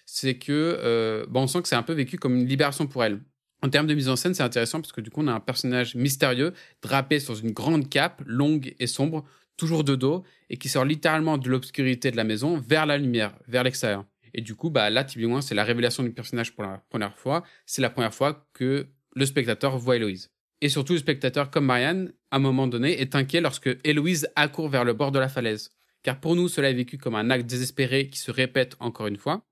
C'est 0.07 0.37
que, 0.39 0.53
euh, 0.53 1.27
on 1.35 1.47
sent 1.47 1.63
que 1.63 1.69
c'est 1.69 1.77
un 1.77 1.83
peu 1.83 1.95
vécu 1.95 2.19
comme 2.19 2.37
une 2.37 2.47
libération 2.47 2.87
pour 2.87 3.03
elle. 3.03 3.21
En 3.63 3.71
termes 3.71 3.87
de 3.87 3.95
mise 3.95 4.09
en 4.09 4.17
scène, 4.17 4.35
c'est 4.35 4.43
intéressant 4.43 4.81
parce 4.81 4.93
que 4.93 5.01
du 5.01 5.11
coup, 5.11 5.23
on 5.23 5.29
a 5.29 5.33
un 5.33 5.41
personnage 5.41 5.95
mystérieux, 5.95 6.53
drapé 6.83 7.21
sur 7.21 7.39
une 7.39 7.53
grande 7.53 7.89
cape, 7.89 8.21
longue 8.27 8.75
et 8.81 8.89
sombre, 8.89 9.25
toujours 9.57 9.85
de 9.85 9.95
dos, 9.95 10.25
et 10.51 10.57
qui 10.57 10.69
sort 10.69 10.85
littéralement 10.85 11.39
de 11.39 11.49
l'obscurité 11.49 12.11
de 12.11 12.17
la 12.17 12.25
maison 12.25 12.59
vers 12.59 12.87
la 12.87 12.99
lumière, 12.99 13.35
vers 13.47 13.63
l'extérieur. 13.63 14.05
Et 14.35 14.41
du 14.41 14.57
coup, 14.57 14.71
bah, 14.71 14.91
là, 14.91 15.05
typiquement, 15.05 15.41
c'est 15.41 15.55
la 15.55 15.65
révélation 15.65 16.03
du 16.03 16.11
personnage 16.11 16.55
pour 16.55 16.65
la 16.65 16.83
première 16.89 17.17
fois. 17.17 17.45
C'est 17.67 17.83
la 17.83 17.91
première 17.91 18.15
fois 18.15 18.47
que 18.53 18.89
le 19.15 19.27
spectateur 19.27 19.79
voit 19.79 19.97
Héloïse. 19.97 20.32
Et 20.63 20.69
surtout, 20.69 20.93
le 20.93 21.01
spectateur, 21.01 21.51
comme 21.51 21.67
Marianne, 21.67 22.13
à 22.31 22.37
un 22.37 22.39
moment 22.39 22.69
donné, 22.69 23.01
est 23.01 23.17
inquiet 23.17 23.41
lorsque 23.41 23.69
Héloïse 23.83 24.29
accourt 24.37 24.69
vers 24.69 24.85
le 24.85 24.95
bord 24.95 25.11
de 25.11 25.19
la 25.19 25.29
falaise. 25.29 25.71
Car 26.05 26.21
pour 26.21 26.37
nous, 26.37 26.49
cela 26.49 26.71
est 26.71 26.75
vécu 26.75 26.99
comme 26.99 27.17
un 27.17 27.31
acte 27.31 27.47
désespéré 27.47 28.09
qui 28.09 28.19
se 28.21 28.31
répète 28.31 28.77
encore 28.79 29.09
une 29.09 29.17
fois. 29.17 29.45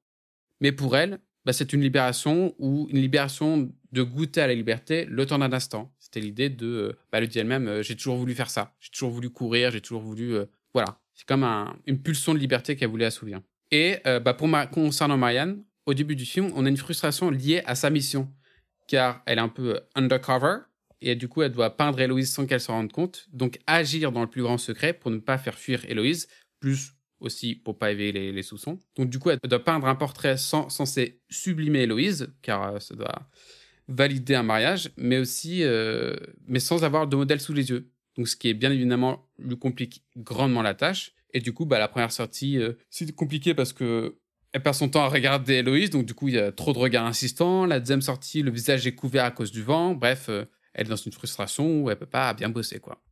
Mais 0.60 0.70
pour 0.70 0.96
elle, 0.96 1.18
bah, 1.44 1.52
c'est 1.52 1.72
une 1.72 1.80
libération 1.80 2.54
ou 2.58 2.86
une 2.90 3.00
libération 3.00 3.72
de 3.90 4.02
goûter 4.02 4.40
à 4.40 4.46
la 4.46 4.54
liberté 4.54 5.04
le 5.06 5.26
temps 5.26 5.38
d'un 5.38 5.52
instant. 5.52 5.92
C'était 5.98 6.20
l'idée 6.20 6.48
de, 6.48 6.66
euh, 6.66 6.92
bah, 7.10 7.18
elle 7.18 7.26
dit 7.26 7.40
elle-même, 7.40 7.66
euh, 7.66 7.82
j'ai 7.82 7.96
toujours 7.96 8.16
voulu 8.16 8.34
faire 8.34 8.50
ça. 8.50 8.72
J'ai 8.78 8.90
toujours 8.90 9.10
voulu 9.10 9.30
courir, 9.30 9.72
j'ai 9.72 9.80
toujours 9.80 10.02
voulu, 10.02 10.34
euh, 10.34 10.44
voilà. 10.72 11.00
C'est 11.14 11.26
comme 11.26 11.42
un- 11.42 11.76
une 11.86 12.00
pulsion 12.00 12.34
de 12.34 12.38
liberté 12.38 12.76
qu'elle 12.76 12.88
voulait 12.88 13.06
assouvir. 13.06 13.40
Et 13.72 13.98
bah, 14.04 14.34
pour 14.34 14.48
concernant 14.72 15.16
Marianne, 15.16 15.62
au 15.86 15.94
début 15.94 16.16
du 16.16 16.24
film, 16.24 16.50
on 16.56 16.66
a 16.66 16.68
une 16.68 16.76
frustration 16.76 17.30
liée 17.30 17.62
à 17.66 17.74
sa 17.76 17.88
mission, 17.90 18.28
car 18.88 19.22
elle 19.26 19.38
est 19.38 19.42
un 19.42 19.48
peu 19.48 19.80
undercover, 19.94 20.58
et 21.02 21.14
du 21.14 21.28
coup, 21.28 21.42
elle 21.42 21.52
doit 21.52 21.76
peindre 21.76 22.00
Héloïse 22.00 22.32
sans 22.32 22.46
qu'elle 22.46 22.60
s'en 22.60 22.74
rende 22.74 22.92
compte, 22.92 23.26
donc 23.32 23.58
agir 23.66 24.12
dans 24.12 24.20
le 24.20 24.26
plus 24.28 24.42
grand 24.42 24.58
secret 24.58 24.92
pour 24.92 25.10
ne 25.10 25.18
pas 25.18 25.38
faire 25.38 25.58
fuir 25.58 25.84
Héloïse, 25.88 26.28
plus 26.60 26.92
aussi 27.20 27.54
pour 27.54 27.78
pas 27.78 27.90
éveiller 27.92 28.32
les, 28.32 28.42
soupçons. 28.42 28.78
Donc 28.96 29.10
du 29.10 29.18
coup, 29.18 29.30
elle 29.30 29.38
doit 29.44 29.64
peindre 29.64 29.86
un 29.86 29.94
portrait 29.94 30.36
sans- 30.36 30.68
censé 30.68 31.20
sublimer 31.28 31.80
Héloïse, 31.80 32.32
car 32.42 32.74
euh, 32.74 32.78
ça 32.80 32.94
doit 32.94 33.28
valider 33.88 34.34
un 34.34 34.42
mariage, 34.42 34.90
mais 34.96 35.18
aussi, 35.18 35.62
euh, 35.62 36.16
mais 36.46 36.60
sans 36.60 36.84
avoir 36.84 37.06
de 37.06 37.16
modèle 37.16 37.40
sous 37.40 37.52
les 37.52 37.70
yeux. 37.70 37.90
Donc 38.16 38.28
ce 38.28 38.36
qui 38.36 38.48
est 38.48 38.54
bien 38.54 38.70
évidemment 38.70 39.28
lui 39.38 39.56
complique 39.58 40.04
grandement 40.16 40.62
la 40.62 40.74
tâche, 40.74 41.12
Et 41.32 41.40
du 41.40 41.52
coup, 41.52 41.64
bah, 41.64 41.78
la 41.78 41.88
première 41.88 42.12
sortie, 42.12 42.58
euh, 42.58 42.72
c'est 42.90 43.14
compliqué 43.14 43.54
parce 43.54 43.72
que 43.72 44.16
elle 44.52 44.62
perd 44.64 44.74
son 44.74 44.88
temps 44.88 45.02
à 45.02 45.08
regarder 45.08 45.54
Héloïse, 45.54 45.90
donc 45.90 46.06
du 46.06 46.14
coup, 46.14 46.26
il 46.28 46.34
y 46.34 46.38
a 46.38 46.50
trop 46.50 46.72
de 46.72 46.78
regards 46.78 47.06
insistants. 47.06 47.66
La 47.66 47.78
deuxième 47.78 48.02
sortie, 48.02 48.42
le 48.42 48.50
visage 48.50 48.84
est 48.86 48.96
couvert 48.96 49.24
à 49.24 49.30
cause 49.30 49.52
du 49.52 49.62
vent. 49.62 49.94
Bref, 49.94 50.28
elle 50.74 50.86
est 50.86 50.90
dans 50.90 50.96
une 50.96 51.12
frustration 51.12 51.82
où 51.82 51.90
elle 51.90 51.98
peut 51.98 52.06
pas 52.06 52.32
bien 52.34 52.48
bosser, 52.48 52.78
quoi. 52.80 53.02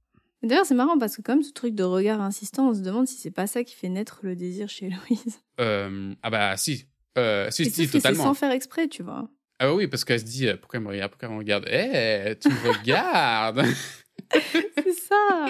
D'ailleurs, 0.43 0.67
c'est 0.67 0.75
marrant 0.75 0.99
parce 0.99 1.17
que 1.17 1.23
comme 1.23 1.43
ce 1.43 1.53
truc 1.53 1.75
de 1.75 1.83
regard 1.83 2.21
insistant, 2.21 2.69
on 2.71 2.75
se 2.75 2.81
demande 2.81 3.09
si 3.09 3.17
c'est 3.17 3.33
pas 3.33 3.47
ça 3.47 3.65
qui 3.65 3.75
fait 3.75 3.89
naître 3.89 4.21
le 4.23 4.37
désir 4.37 4.69
chez 4.69 4.87
Héloïse. 5.11 5.41
Euh, 5.61 6.15
ah 6.23 6.31
bah 6.31 6.57
si, 6.57 6.87
euh, 7.19 7.51
si, 7.51 7.69
si, 7.71 7.89
totalement. 7.89 8.23
sans 8.25 8.35
faire 8.35 8.53
exprès, 8.53 8.89
tu 8.89 9.03
vois. 9.03 9.29
Ah 9.59 9.67
bah 9.67 9.75
oui, 9.75 9.89
parce 9.89 10.05
qu'elle 10.05 10.21
se 10.21 10.25
dit, 10.25 10.47
euh, 10.47 10.57
pourquoi 10.57 10.79
elle 10.79 10.85
me 10.85 10.91
regarde, 10.91 11.11
pourquoi 11.11 11.29
elle 11.29 11.35
me 11.35 11.39
regarde? 11.41 11.67
Eh, 11.69 12.37
tu 12.41 12.49
me 12.49 12.79
regardes 12.79 13.65
C'est 14.33 14.93
ça 14.93 15.47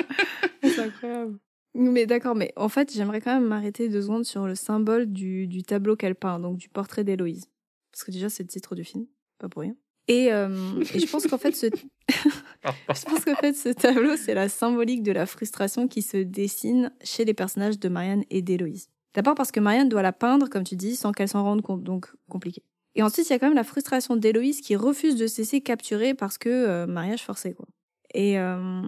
C'est 0.62 0.79
incroyable. 0.79 1.38
Mais 1.75 2.07
d'accord, 2.07 2.35
mais 2.35 2.53
en 2.57 2.71
fait, 2.71 2.93
j'aimerais 2.93 3.21
quand 3.21 3.35
même 3.35 3.47
m'arrêter 3.47 3.91
deux 3.91 4.00
secondes 4.03 4.25
sur 4.25 4.47
le 4.47 4.55
symbole 4.55 5.07
du, 5.07 5.47
du 5.47 5.62
tableau 5.62 5.97
qu'elle 5.97 6.15
peint, 6.15 6.41
donc 6.41 6.57
du 6.57 6.71
portrait 6.71 7.05
d'Héloïse. 7.05 7.50
Parce 7.93 8.05
que 8.05 8.11
déjà, 8.11 8.31
c'est 8.31 8.43
le 8.43 8.49
titre 8.49 8.75
du 8.75 8.85
film, 8.85 9.07
pas 9.38 9.49
pour 9.49 9.62
rien. 9.62 9.75
Et, 10.09 10.33
euh, 10.33 10.49
et 10.95 10.99
je 10.99 11.07
pense 11.07 11.27
qu'en 11.27 11.37
fait, 11.37 11.55
ce, 11.55 11.67
je 12.09 12.71
pense 13.05 13.25
qu'en 13.25 13.35
fait, 13.35 13.53
ce 13.53 13.69
tableau, 13.69 14.17
c'est 14.17 14.35
la 14.35 14.49
symbolique 14.49 15.03
de 15.03 15.12
la 15.12 15.27
frustration 15.27 15.87
qui 15.87 16.00
se 16.00 16.17
dessine 16.17 16.91
chez 17.03 17.27
les 17.27 17.35
personnages 17.35 17.79
de 17.79 17.88
Marianne 17.88 18.25
et 18.31 18.41
d'Héloïse. 18.41 18.88
D'abord 19.15 19.35
parce 19.35 19.53
que 19.53 19.61
Marianne 19.61 19.88
doit 19.88 20.03
la 20.03 20.12
peindre, 20.12 20.49
comme 20.49 20.65
tu 20.65 20.77
dis, 20.77 20.97
sans 20.97 21.12
qu'elle 21.12 21.29
s'en 21.29 21.45
rende 21.45 21.62
compte, 21.62 21.83
donc 21.83 22.07
compliqué. 22.29 22.62
Et 22.95 23.03
ensuite, 23.03 23.29
il 23.29 23.33
y 23.33 23.37
a 23.37 23.38
quand 23.38 23.47
même 23.47 23.55
la 23.55 23.65
frustration 23.65 24.17
d'Héloïse 24.17 24.61
qui 24.61 24.77
refuse 24.77 25.17
de 25.17 25.27
se 25.27 25.38
laisser 25.38 25.61
capturer 25.61 26.15
parce 26.15 26.38
que 26.38 26.49
euh, 26.49 26.87
mariage 26.87 27.23
forcé, 27.23 27.53
quoi. 27.53 27.67
Et, 28.15 28.38
euh, 28.38 28.83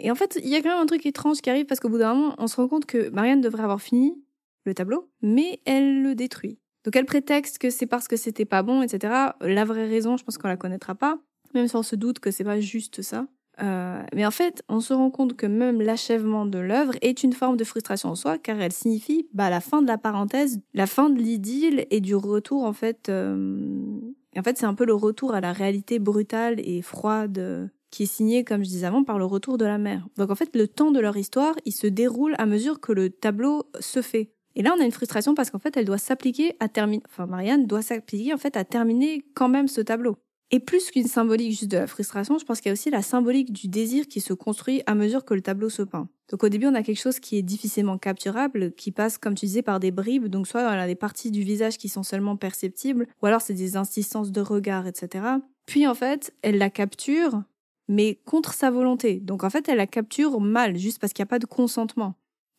et 0.00 0.10
en 0.10 0.16
fait, 0.16 0.40
il 0.42 0.48
y 0.48 0.56
a 0.56 0.62
quand 0.62 0.70
même 0.70 0.82
un 0.82 0.86
truc 0.86 1.06
étrange 1.06 1.40
qui 1.40 1.48
arrive 1.50 1.66
parce 1.66 1.78
qu'au 1.78 1.88
bout 1.88 1.98
d'un 1.98 2.14
moment, 2.14 2.34
on 2.38 2.48
se 2.48 2.56
rend 2.56 2.66
compte 2.66 2.84
que 2.84 3.10
Marianne 3.10 3.40
devrait 3.40 3.62
avoir 3.62 3.80
fini 3.80 4.20
le 4.64 4.74
tableau, 4.74 5.08
mais 5.22 5.60
elle 5.64 6.02
le 6.02 6.16
détruit. 6.16 6.58
Donc 6.86 6.94
elle 6.96 7.04
prétexte 7.04 7.58
que 7.58 7.68
c'est 7.68 7.86
parce 7.86 8.06
que 8.06 8.16
c'était 8.16 8.44
pas 8.44 8.62
bon, 8.62 8.80
etc. 8.80 9.12
La 9.40 9.64
vraie 9.64 9.88
raison, 9.88 10.16
je 10.16 10.24
pense 10.24 10.38
qu'on 10.38 10.46
la 10.48 10.56
connaîtra 10.56 10.94
pas, 10.94 11.18
même 11.52 11.66
si 11.66 11.76
on 11.76 11.82
se 11.82 11.96
doute 11.96 12.20
que 12.20 12.30
c'est 12.30 12.44
pas 12.44 12.60
juste 12.60 13.02
ça. 13.02 13.26
Euh, 13.62 14.02
mais 14.14 14.24
en 14.24 14.30
fait, 14.30 14.62
on 14.68 14.80
se 14.80 14.92
rend 14.94 15.10
compte 15.10 15.34
que 15.34 15.46
même 15.46 15.80
l'achèvement 15.80 16.46
de 16.46 16.58
l'œuvre 16.58 16.92
est 17.02 17.22
une 17.24 17.32
forme 17.32 17.56
de 17.56 17.64
frustration 17.64 18.10
en 18.10 18.14
soi, 18.14 18.38
car 18.38 18.60
elle 18.60 18.72
signifie 18.72 19.28
bah, 19.32 19.50
la 19.50 19.60
fin 19.60 19.82
de 19.82 19.88
la 19.88 19.98
parenthèse, 19.98 20.60
la 20.74 20.86
fin 20.86 21.10
de 21.10 21.18
l'idylle 21.18 21.86
et 21.90 22.00
du 22.00 22.14
retour 22.14 22.64
en 22.64 22.72
fait. 22.72 23.08
euh, 23.08 23.98
En 24.36 24.42
fait, 24.42 24.56
c'est 24.58 24.66
un 24.66 24.74
peu 24.74 24.84
le 24.86 24.94
retour 24.94 25.34
à 25.34 25.40
la 25.40 25.52
réalité 25.52 25.98
brutale 25.98 26.60
et 26.60 26.82
froide 26.82 27.70
qui 27.90 28.02
est 28.02 28.06
signé, 28.06 28.44
comme 28.44 28.62
je 28.62 28.68
disais 28.68 28.86
avant, 28.86 29.04
par 29.04 29.18
le 29.18 29.24
retour 29.24 29.58
de 29.58 29.64
la 29.64 29.78
mère. 29.78 30.06
Donc 30.18 30.30
en 30.30 30.34
fait, 30.34 30.54
le 30.54 30.68
temps 30.68 30.90
de 30.90 31.00
leur 31.00 31.16
histoire, 31.16 31.54
il 31.64 31.72
se 31.72 31.86
déroule 31.86 32.34
à 32.36 32.44
mesure 32.44 32.78
que 32.80 32.92
le 32.92 33.08
tableau 33.10 33.64
se 33.80 34.02
fait. 34.02 34.32
Et 34.56 34.62
là, 34.62 34.74
on 34.76 34.80
a 34.80 34.84
une 34.84 34.92
frustration 34.92 35.34
parce 35.34 35.50
qu'en 35.50 35.58
fait, 35.58 35.76
elle 35.76 35.84
doit 35.84 35.98
s'appliquer 35.98 36.56
à 36.60 36.68
terminer. 36.68 37.02
Enfin, 37.08 37.26
Marianne 37.26 37.66
doit 37.66 37.82
s'appliquer 37.82 38.32
en 38.32 38.38
fait 38.38 38.56
à 38.56 38.64
terminer 38.64 39.22
quand 39.34 39.48
même 39.48 39.68
ce 39.68 39.82
tableau. 39.82 40.16
Et 40.50 40.60
plus 40.60 40.90
qu'une 40.90 41.08
symbolique 41.08 41.50
juste 41.50 41.70
de 41.70 41.76
la 41.76 41.86
frustration, 41.86 42.38
je 42.38 42.44
pense 42.44 42.60
qu'il 42.60 42.68
y 42.68 42.70
a 42.70 42.72
aussi 42.72 42.88
la 42.88 43.02
symbolique 43.02 43.52
du 43.52 43.68
désir 43.68 44.06
qui 44.06 44.20
se 44.20 44.32
construit 44.32 44.82
à 44.86 44.94
mesure 44.94 45.24
que 45.24 45.34
le 45.34 45.42
tableau 45.42 45.68
se 45.68 45.82
peint. 45.82 46.08
Donc 46.30 46.42
au 46.42 46.48
début, 46.48 46.66
on 46.66 46.74
a 46.74 46.82
quelque 46.82 47.00
chose 47.00 47.20
qui 47.20 47.36
est 47.36 47.42
difficilement 47.42 47.98
capturable, 47.98 48.72
qui 48.72 48.92
passe, 48.92 49.18
comme 49.18 49.34
tu 49.34 49.46
disais, 49.46 49.62
par 49.62 49.80
des 49.80 49.90
bribes. 49.90 50.28
Donc 50.28 50.46
soit 50.46 50.62
a 50.62 50.86
des 50.86 50.94
parties 50.94 51.30
du 51.30 51.42
visage 51.42 51.78
qui 51.78 51.88
sont 51.88 52.04
seulement 52.04 52.36
perceptibles, 52.36 53.08
ou 53.22 53.26
alors 53.26 53.40
c'est 53.40 53.54
des 53.54 53.76
insistances 53.76 54.30
de 54.30 54.40
regard, 54.40 54.86
etc. 54.86 55.24
Puis 55.66 55.86
en 55.86 55.94
fait, 55.94 56.32
elle 56.42 56.58
la 56.58 56.70
capture, 56.70 57.42
mais 57.88 58.20
contre 58.24 58.54
sa 58.54 58.70
volonté. 58.70 59.18
Donc 59.20 59.44
en 59.44 59.50
fait, 59.50 59.68
elle 59.68 59.78
la 59.78 59.86
capture 59.88 60.40
mal, 60.40 60.76
juste 60.76 61.00
parce 61.00 61.12
qu'il 61.12 61.24
n'y 61.24 61.28
a 61.28 61.30
pas 61.30 61.40
de 61.40 61.46
consentement. 61.46 62.14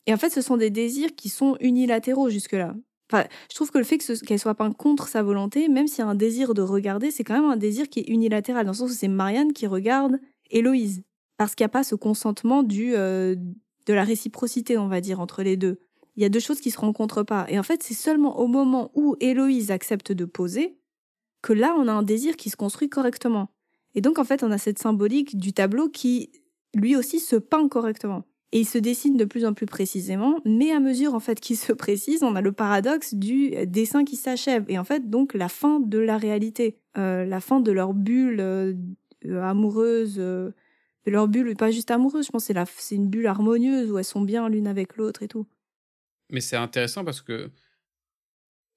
Et 0.08 0.14
en 0.14 0.16
fait, 0.16 0.30
ce 0.30 0.40
sont 0.40 0.56
des 0.56 0.70
désirs 0.70 1.14
qui 1.14 1.28
sont 1.28 1.58
unilatéraux 1.60 2.30
jusque-là. 2.30 2.74
Enfin, 3.12 3.26
je 3.50 3.54
trouve 3.54 3.70
que 3.70 3.76
le 3.76 3.84
fait 3.84 3.98
qu'elle 3.98 4.38
soit 4.38 4.54
peinte 4.54 4.74
contre 4.74 5.06
sa 5.06 5.22
volonté, 5.22 5.68
même 5.68 5.86
s'il 5.86 5.98
y 5.98 6.02
a 6.02 6.06
un 6.06 6.14
désir 6.14 6.54
de 6.54 6.62
regarder, 6.62 7.10
c'est 7.10 7.24
quand 7.24 7.34
même 7.34 7.50
un 7.50 7.58
désir 7.58 7.90
qui 7.90 8.00
est 8.00 8.08
unilatéral, 8.08 8.64
dans 8.64 8.72
le 8.72 8.76
sens 8.76 8.90
où 8.90 8.94
c'est 8.94 9.06
Marianne 9.06 9.52
qui 9.52 9.66
regarde 9.66 10.18
Héloïse. 10.50 11.02
Parce 11.36 11.54
qu'il 11.54 11.62
n'y 11.64 11.66
a 11.66 11.70
pas 11.70 11.84
ce 11.84 11.94
consentement 11.94 12.62
du, 12.62 12.96
euh, 12.96 13.36
de 13.84 13.92
la 13.92 14.02
réciprocité, 14.02 14.78
on 14.78 14.88
va 14.88 15.02
dire, 15.02 15.20
entre 15.20 15.42
les 15.42 15.58
deux. 15.58 15.78
Il 16.16 16.22
y 16.22 16.24
a 16.24 16.30
deux 16.30 16.40
choses 16.40 16.62
qui 16.62 16.70
se 16.70 16.80
rencontrent 16.80 17.22
pas. 17.22 17.44
Et 17.50 17.58
en 17.58 17.62
fait, 17.62 17.82
c'est 17.82 17.92
seulement 17.92 18.40
au 18.40 18.46
moment 18.46 18.90
où 18.94 19.14
Héloïse 19.20 19.70
accepte 19.70 20.12
de 20.12 20.24
poser 20.24 20.78
que 21.42 21.52
là, 21.52 21.76
on 21.78 21.86
a 21.86 21.92
un 21.92 22.02
désir 22.02 22.36
qui 22.36 22.48
se 22.48 22.56
construit 22.56 22.88
correctement. 22.88 23.50
Et 23.94 24.00
donc, 24.00 24.18
en 24.18 24.24
fait, 24.24 24.42
on 24.42 24.50
a 24.52 24.58
cette 24.58 24.78
symbolique 24.78 25.36
du 25.36 25.52
tableau 25.52 25.90
qui, 25.90 26.32
lui 26.74 26.96
aussi, 26.96 27.20
se 27.20 27.36
peint 27.36 27.68
correctement. 27.68 28.24
Et 28.52 28.60
il 28.60 28.64
se 28.64 28.78
dessine 28.78 29.18
de 29.18 29.26
plus 29.26 29.44
en 29.44 29.52
plus 29.52 29.66
précisément, 29.66 30.40
mais 30.46 30.70
à 30.70 30.80
mesure 30.80 31.14
en 31.14 31.20
fait 31.20 31.38
qu'il 31.38 31.56
se 31.58 31.72
précise, 31.72 32.22
on 32.22 32.34
a 32.34 32.40
le 32.40 32.52
paradoxe 32.52 33.12
du 33.12 33.50
dessin 33.66 34.04
qui 34.04 34.16
s'achève. 34.16 34.64
Et 34.68 34.78
en 34.78 34.84
fait, 34.84 35.10
donc 35.10 35.34
la 35.34 35.50
fin 35.50 35.80
de 35.80 35.98
la 35.98 36.16
réalité, 36.16 36.78
Euh, 36.98 37.24
la 37.24 37.40
fin 37.40 37.60
de 37.60 37.70
leur 37.70 37.94
bulle 37.94 38.40
euh, 38.40 38.74
euh, 39.26 39.42
amoureuse, 39.42 40.16
de 40.16 40.52
leur 41.06 41.28
bulle, 41.28 41.54
pas 41.54 41.70
juste 41.70 41.90
amoureuse, 41.92 42.26
je 42.26 42.30
pense 42.32 42.44
c'est 42.44 42.56
c'est 42.76 42.96
une 42.96 43.08
bulle 43.08 43.26
harmonieuse 43.26 43.90
où 43.90 43.98
elles 43.98 44.04
sont 44.04 44.22
bien 44.22 44.48
l'une 44.48 44.66
avec 44.66 44.96
l'autre 44.96 45.22
et 45.22 45.28
tout. 45.28 45.46
Mais 46.30 46.40
c'est 46.40 46.56
intéressant 46.56 47.04
parce 47.04 47.22
que 47.22 47.50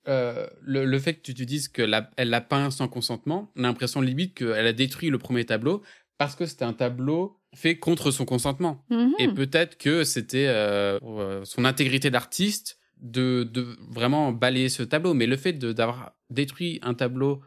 le, 0.05 0.99
fait 0.99 1.15
que 1.15 1.21
tu 1.21 1.33
te 1.33 1.43
dises 1.43 1.67
qu'elle 1.67 1.89
l'a 1.89 2.41
peint 2.41 2.69
sans 2.69 2.87
consentement, 2.87 3.51
on 3.55 3.63
a 3.63 3.67
l'impression 3.67 4.01
limite 4.01 4.35
qu'elle 4.35 4.67
a 4.67 4.73
détruit 4.73 5.09
le 5.09 5.17
premier 5.17 5.45
tableau 5.45 5.81
parce 6.17 6.35
que 6.35 6.45
c'était 6.45 6.65
un 6.65 6.73
tableau 6.73 7.40
fait 7.53 7.77
contre 7.77 8.11
son 8.11 8.25
consentement. 8.25 8.83
Mhm. 8.89 9.13
Et 9.19 9.27
peut-être 9.27 9.77
que 9.77 10.03
c'était 10.03 10.47
euh, 10.47 10.99
euh, 11.03 11.43
son 11.45 11.65
intégrité 11.65 12.09
d'artiste 12.09 12.79
de, 13.01 13.43
de 13.43 13.75
vraiment 13.89 14.31
balayer 14.31 14.69
ce 14.69 14.83
tableau. 14.83 15.13
Mais 15.13 15.25
le 15.27 15.37
fait 15.37 15.53
de- 15.53 15.73
d'avoir 15.73 16.13
détruit 16.29 16.79
un 16.81 16.93
tableau 16.93 17.41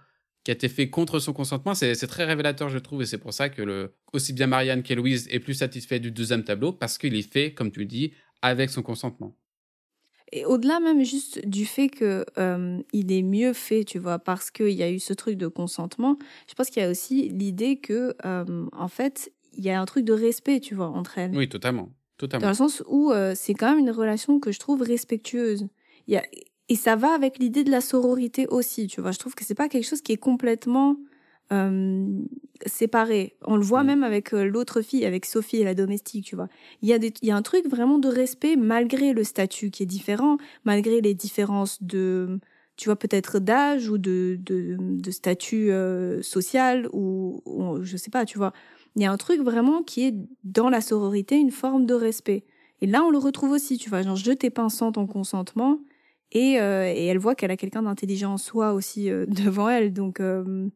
qui 0.45 0.51
a 0.51 0.55
été 0.55 0.69
fait 0.69 0.91
contre 0.91 1.21
son 1.21 1.33
consentement, 1.33 1.75
c'est 1.75 1.95
c'est 1.95 2.07
très 2.07 2.25
révélateur, 2.25 2.69
je 2.69 2.79
trouve. 2.79 3.01
Et 3.03 3.07
c'est 3.07 3.19
pour 3.19 3.33
ça 3.33 3.49
que 3.49 3.63
le, 3.63 3.95
aussi 4.13 4.33
bien 4.35 4.47
Marianne 4.47 4.83
qu'Héloïse 4.83 5.27
est 5.31 5.41
plus 5.41 5.55
satisfait 5.55 6.01
du 6.01 6.11
deuxième 6.11 6.45
tableau 6.45 6.73
parce 6.73 6.99
qu'il 6.99 7.15
est 7.15 7.33
fait, 7.33 7.55
comme 7.55 7.71
tu 7.73 7.87
dis, 7.87 8.13
avec 8.43 8.69
son 8.69 8.83
consentement. 8.83 9.35
Et 10.33 10.45
au-delà 10.45 10.81
même 10.81 11.05
juste 11.05 11.47
du 11.47 11.65
fait 11.65 11.89
que 11.89 12.25
euh, 12.39 12.83
il 12.93 13.13
est 13.13 13.23
mieux 13.23 13.53
fait, 13.53 13.85
tu 13.85 13.99
vois, 13.99 14.19
parce 14.19 14.51
qu'il 14.51 14.71
y 14.71 14.83
a 14.83 14.91
eu 14.91 14.99
ce 14.99 15.13
truc 15.13 15.37
de 15.37 15.47
consentement, 15.47 16.19
je 16.49 16.55
pense 16.55 16.71
qu'il 16.71 16.83
y 16.83 16.85
a 16.85 16.91
aussi 16.91 17.29
l'idée 17.29 17.77
que, 17.77 18.17
euh, 18.25 18.67
en 18.73 18.89
fait, 18.89 19.33
il 19.57 19.65
y 19.65 19.71
a 19.71 19.81
un 19.81 19.85
truc 19.85 20.05
de 20.05 20.13
respect, 20.13 20.61
tu 20.61 20.75
vois, 20.75 20.89
entre 20.89 21.19
elles. 21.19 21.33
Oui, 21.35 21.49
totalement. 21.49 21.83
Dans 21.85 22.29
Totalement. 22.29 22.49
le 22.49 22.55
sens 22.55 22.83
où 22.87 23.11
euh, 23.11 23.33
c'est 23.35 23.55
quand 23.55 23.69
même 23.71 23.79
une 23.81 23.91
relation 23.91 24.39
que 24.41 24.53
je 24.53 24.59
trouve 24.61 24.83
respectueuse. 24.83 25.67
Il 26.07 26.15
y 26.15 26.17
a... 26.17 26.23
Et 26.71 26.77
ça 26.77 26.97
va 26.97 27.13
avec 27.13 27.39
l'idée 27.39 27.63
de 27.65 27.71
la 27.71 27.81
sororité 27.83 28.47
aussi, 28.49 28.87
tu 28.87 29.01
vois. 29.03 29.11
Je 29.13 29.19
trouve 29.19 29.35
que 29.35 29.45
c'est 29.45 29.55
pas 29.55 29.69
quelque 29.69 29.85
chose 29.85 30.01
qui 30.01 30.13
est 30.13 30.17
complètement 30.17 30.97
euh, 31.53 32.07
séparé. 32.67 33.37
On 33.43 33.57
le 33.57 33.63
voit 33.63 33.83
Mm. 33.83 33.87
même 33.87 34.03
avec 34.05 34.33
euh, 34.33 34.45
l'autre 34.45 34.81
fille, 34.81 35.05
avec 35.05 35.27
Sophie 35.27 35.59
et 35.59 35.65
la 35.65 35.75
domestique, 35.75 36.25
tu 36.25 36.37
vois. 36.37 36.49
Il 36.81 36.89
y, 36.89 36.93
a 36.95 36.99
des... 36.99 37.13
il 37.21 37.29
y 37.29 37.33
a 37.33 37.37
un 37.37 37.43
truc 37.43 37.69
vraiment 37.69 37.99
de 37.99 38.09
respect 38.09 38.57
malgré 38.57 39.13
le 39.13 39.25
statut 39.25 39.71
qui 39.71 39.83
est 39.83 39.87
différent, 39.87 40.39
malgré 40.65 41.01
les 41.03 41.13
différences 41.15 41.83
de, 41.83 42.39
tu 42.77 42.87
vois, 42.89 42.97
peut-être 42.97 43.41
d'âge 43.41 43.89
ou 43.91 43.99
de, 43.99 44.39
de, 44.41 44.77
de 44.81 45.11
statut 45.11 45.71
social 46.23 46.89
ou, 46.93 47.43
ou 47.45 47.83
je 47.83 47.97
sais 47.99 48.11
pas, 48.11 48.25
tu 48.25 48.39
vois. 48.39 48.53
Il 48.97 49.03
y 49.03 49.07
a 49.07 49.13
un 49.13 49.17
truc 49.17 49.41
vraiment 49.41 49.83
qui 49.83 50.05
est 50.05 50.15
dans 50.45 50.69
la 50.71 50.81
sororité, 50.81 51.37
une 51.37 51.51
forme 51.51 51.87
de 51.87 51.95
respect. 51.95 52.45
Et 52.81 52.87
là, 52.87 53.03
on 53.05 53.11
le 53.11 53.19
retrouve 53.19 53.51
aussi, 53.51 53.79
tu 53.79 53.89
vois, 53.89 54.03
genre 54.03 54.17
je 54.17 54.33
t'ai 54.33 54.53
sans 54.69 54.93
ton 54.93 55.07
consentement, 55.07 55.81
et, 56.33 56.61
euh, 56.61 56.93
et 56.93 57.07
elle 57.07 57.19
voit 57.19 57.35
qu'elle 57.35 57.51
a 57.51 57.57
quelqu'un 57.57 57.83
d'intelligent 57.83 58.35
en 58.35 58.39
soi 58.39 58.73
aussi 58.73 59.11
euh, 59.11 59.27
devant 59.29 59.69
elle, 59.69 59.93
donc 59.93 60.21
euh, 60.21 60.69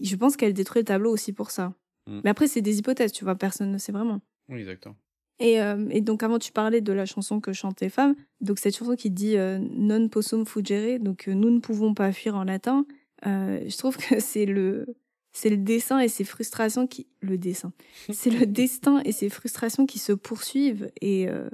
je 0.00 0.16
pense 0.16 0.36
qu'elle 0.36 0.54
détruit 0.54 0.80
le 0.80 0.86
tableau 0.86 1.12
aussi 1.12 1.32
pour 1.32 1.50
ça. 1.50 1.74
Mm. 2.06 2.20
Mais 2.24 2.30
après, 2.30 2.46
c'est 2.46 2.62
des 2.62 2.78
hypothèses, 2.78 3.12
tu 3.12 3.24
vois, 3.24 3.34
personne 3.34 3.70
ne 3.70 3.78
sait 3.78 3.92
vraiment. 3.92 4.20
Oui, 4.48 4.60
exactement. 4.60 4.96
Et, 5.40 5.56
et 5.90 6.00
donc 6.00 6.22
avant 6.22 6.38
tu 6.38 6.52
parlais 6.52 6.80
de 6.80 6.92
la 6.92 7.06
chanson 7.06 7.40
que 7.40 7.52
chantent 7.52 7.80
les 7.80 7.88
femmes, 7.88 8.14
donc 8.40 8.60
cette 8.60 8.76
chanson 8.76 8.94
qui 8.94 9.10
dit 9.10 9.34
non 9.36 10.08
possum 10.08 10.46
fugere, 10.46 11.00
donc 11.00 11.26
nous 11.26 11.50
ne 11.50 11.58
pouvons 11.58 11.92
pas 11.92 12.12
fuir 12.12 12.36
en 12.36 12.44
latin, 12.44 12.86
je 13.24 13.76
trouve 13.76 13.96
que 14.08 14.20
c'est 14.20 14.46
le 14.46 14.86
c'est 15.34 15.50
le 15.50 15.58
dessin 15.58 15.98
et 15.98 16.08
ses 16.08 16.24
frustrations 16.24 16.86
qui 16.86 17.06
le 17.20 17.36
dessin, 17.36 17.72
c'est 18.12 18.30
le 18.30 18.46
destin 18.62 19.02
et 19.04 19.12
ses 19.12 19.28
frustrations 19.28 19.84
qui 19.84 19.98
se 19.98 20.12
poursuivent 20.12 20.90
et 21.02 21.28
euh, 21.28 21.50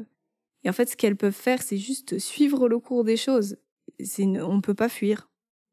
et 0.62 0.68
en 0.70 0.72
fait 0.72 0.88
ce 0.90 0.96
qu'elles 0.96 1.16
peuvent 1.16 1.32
faire 1.34 1.62
c'est 1.62 1.78
juste 1.78 2.18
suivre 2.18 2.68
le 2.68 2.78
cours 2.78 3.02
des 3.04 3.16
choses. 3.16 3.56
C'est 3.98 4.22
une- 4.22 4.40
on 4.42 4.60
peut 4.60 4.74
pas 4.74 4.88
fuir 4.88 5.28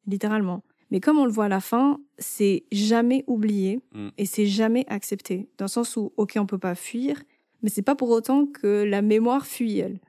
littéralement. 0.07 0.63
Mais 0.89 1.01
comme 1.01 1.17
on 1.19 1.25
le 1.25 1.31
voit 1.31 1.45
à 1.45 1.49
la 1.49 1.59
fin, 1.59 1.99
c'est 2.17 2.63
jamais 2.71 3.25
oublié 3.27 3.81
Mm. 3.93 4.07
et 4.17 4.25
c'est 4.25 4.45
jamais 4.47 4.85
accepté. 4.87 5.49
Dans 5.57 5.65
le 5.65 5.69
sens 5.69 5.97
où, 5.97 6.13
ok, 6.15 6.35
on 6.37 6.45
peut 6.45 6.57
pas 6.57 6.75
fuir, 6.75 7.21
mais 7.61 7.69
c'est 7.69 7.81
pas 7.81 7.95
pour 7.95 8.09
autant 8.09 8.45
que 8.45 8.83
la 8.83 9.01
mémoire 9.01 9.45
fuit 9.45 9.79
elle. 9.79 9.99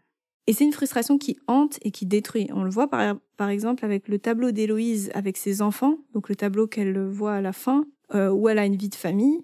Et 0.46 0.52
c'est 0.52 0.64
une 0.64 0.72
frustration 0.72 1.18
qui 1.18 1.36
hante 1.48 1.78
et 1.82 1.90
qui 1.90 2.06
détruit. 2.06 2.46
On 2.52 2.62
le 2.62 2.70
voit 2.70 2.88
par, 2.88 3.16
par 3.38 3.48
exemple 3.48 3.86
avec 3.86 4.08
le 4.08 4.18
tableau 4.18 4.50
d'Héloïse 4.50 5.10
avec 5.14 5.38
ses 5.38 5.62
enfants, 5.62 5.96
donc 6.12 6.28
le 6.28 6.36
tableau 6.36 6.66
qu'elle 6.66 6.98
voit 7.06 7.34
à 7.34 7.40
la 7.40 7.54
fin, 7.54 7.86
euh, 8.14 8.30
où 8.30 8.50
elle 8.50 8.58
a 8.58 8.66
une 8.66 8.76
vie 8.76 8.90
de 8.90 8.94
famille, 8.94 9.40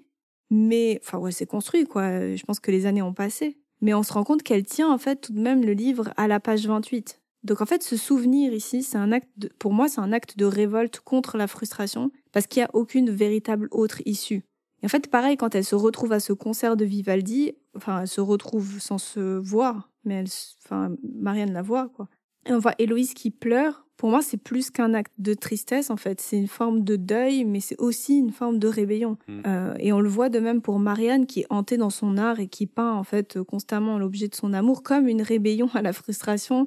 mais 0.51 1.01
enfin 1.03 1.19
ouais, 1.19 1.33
c'est 1.33 1.47
construit 1.47 1.87
quoi. 1.87 2.35
Je 2.35 2.43
pense 2.45 2.61
que 2.61 2.71
les 2.71 2.85
années 2.85 3.03
ont 3.03 3.15
passé, 3.15 3.57
Mais 3.81 3.95
on 3.95 4.03
se 4.03 4.13
rend 4.13 4.25
compte 4.25 4.43
qu'elle 4.43 4.65
tient 4.65 4.93
en 4.93 4.99
fait 4.99 5.17
tout 5.17 5.33
de 5.33 5.41
même 5.41 5.65
le 5.65 5.73
livre 5.73 6.13
à 6.17 6.29
la 6.29 6.41
page 6.41 6.67
28. 6.67 7.21
Donc 7.45 7.61
en 7.61 7.67
fait, 7.67 7.83
ce 7.83 7.97
souvenir 7.97 8.53
ici, 8.53 8.83
c'est 8.83 8.97
un 8.97 9.13
acte, 9.13 9.29
de, 9.37 9.49
pour 9.59 9.73
moi, 9.73 9.89
c'est 9.89 10.01
un 10.01 10.13
acte 10.13 10.37
de 10.39 10.47
révolte 10.47 11.01
contre 11.01 11.37
la 11.37 11.47
frustration, 11.47 12.11
parce 12.33 12.47
qu'il 12.47 12.61
n'y 12.61 12.65
a 12.65 12.71
aucune 12.75 13.11
véritable 13.11 13.69
autre 13.71 14.01
issue. 14.07 14.43
Et 14.83 14.87
en 14.87 14.89
fait, 14.89 15.11
pareil, 15.11 15.37
quand 15.37 15.55
elle 15.55 15.65
se 15.65 15.75
retrouve 15.75 16.13
à 16.13 16.21
ce 16.21 16.33
concert 16.33 16.77
de 16.77 16.85
Vivaldi, 16.85 17.55
enfin, 17.77 18.03
elle 18.03 18.09
se 18.09 18.21
retrouve 18.21 18.81
sans 18.81 18.99
se 18.99 19.39
voir, 19.39 19.91
mais 20.05 20.15
elle, 20.15 20.29
enfin, 20.65 20.95
Marianne 21.03 21.53
la 21.53 21.63
voit, 21.63 21.89
quoi. 21.89 22.09
Et 22.47 22.53
on 22.53 22.59
voit 22.59 22.75
Héloïse 22.79 23.15
qui 23.15 23.31
pleure. 23.31 23.87
Pour 23.97 24.11
moi, 24.11 24.23
c'est 24.23 24.37
plus 24.37 24.71
qu'un 24.71 24.93
acte 24.93 25.15
de 25.19 25.35
tristesse, 25.35 25.89
en 25.89 25.97
fait. 25.97 26.21
C'est 26.21 26.37
une 26.37 26.49
forme 26.49 26.83
de 26.83 26.97
deuil, 26.97 27.45
mais 27.45 27.61
c'est 27.61 27.81
aussi 27.81 28.19
une 28.19 28.33
forme 28.33 28.59
de 28.59 28.69
rébellion. 28.69 29.17
Mm. 29.29 29.41
Euh, 29.47 29.75
et 29.79 29.93
on 29.93 30.01
le 30.01 30.09
voit 30.09 30.29
de 30.29 30.41
même 30.41 30.61
pour 30.61 30.79
Marianne, 30.79 31.27
qui 31.27 31.41
est 31.41 31.47
hantée 31.49 31.77
dans 31.77 31.91
son 31.91 32.19
art 32.19 32.41
et 32.41 32.49
qui 32.49 32.67
peint, 32.67 32.93
en 32.93 33.05
fait, 33.05 33.41
constamment 33.43 33.99
l'objet 33.99 34.29
de 34.29 34.35
son 34.35 34.53
amour 34.53 34.83
comme 34.83 35.09
une 35.09 35.23
rébellion 35.23 35.69
à 35.75 35.83
la 35.83 35.93
frustration 35.93 36.67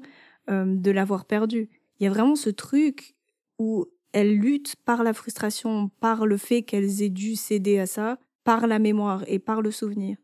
euh, 0.49 0.65
de 0.65 0.91
l'avoir 0.91 1.25
perdu. 1.25 1.69
Il 1.99 2.05
y 2.05 2.07
a 2.07 2.09
vraiment 2.09 2.35
ce 2.35 2.49
truc 2.49 3.15
où 3.59 3.85
elle 4.13 4.35
lutte 4.37 4.75
par 4.85 5.03
la 5.03 5.13
frustration, 5.13 5.89
par 5.99 6.25
le 6.25 6.37
fait 6.37 6.61
qu'elles 6.61 7.01
aient 7.01 7.09
dû 7.09 7.35
céder 7.35 7.79
à 7.79 7.85
ça, 7.85 8.17
par 8.43 8.65
la 8.67 8.79
mémoire 8.79 9.23
et 9.27 9.39
par 9.39 9.61
le 9.61 9.71
souvenir. 9.71 10.15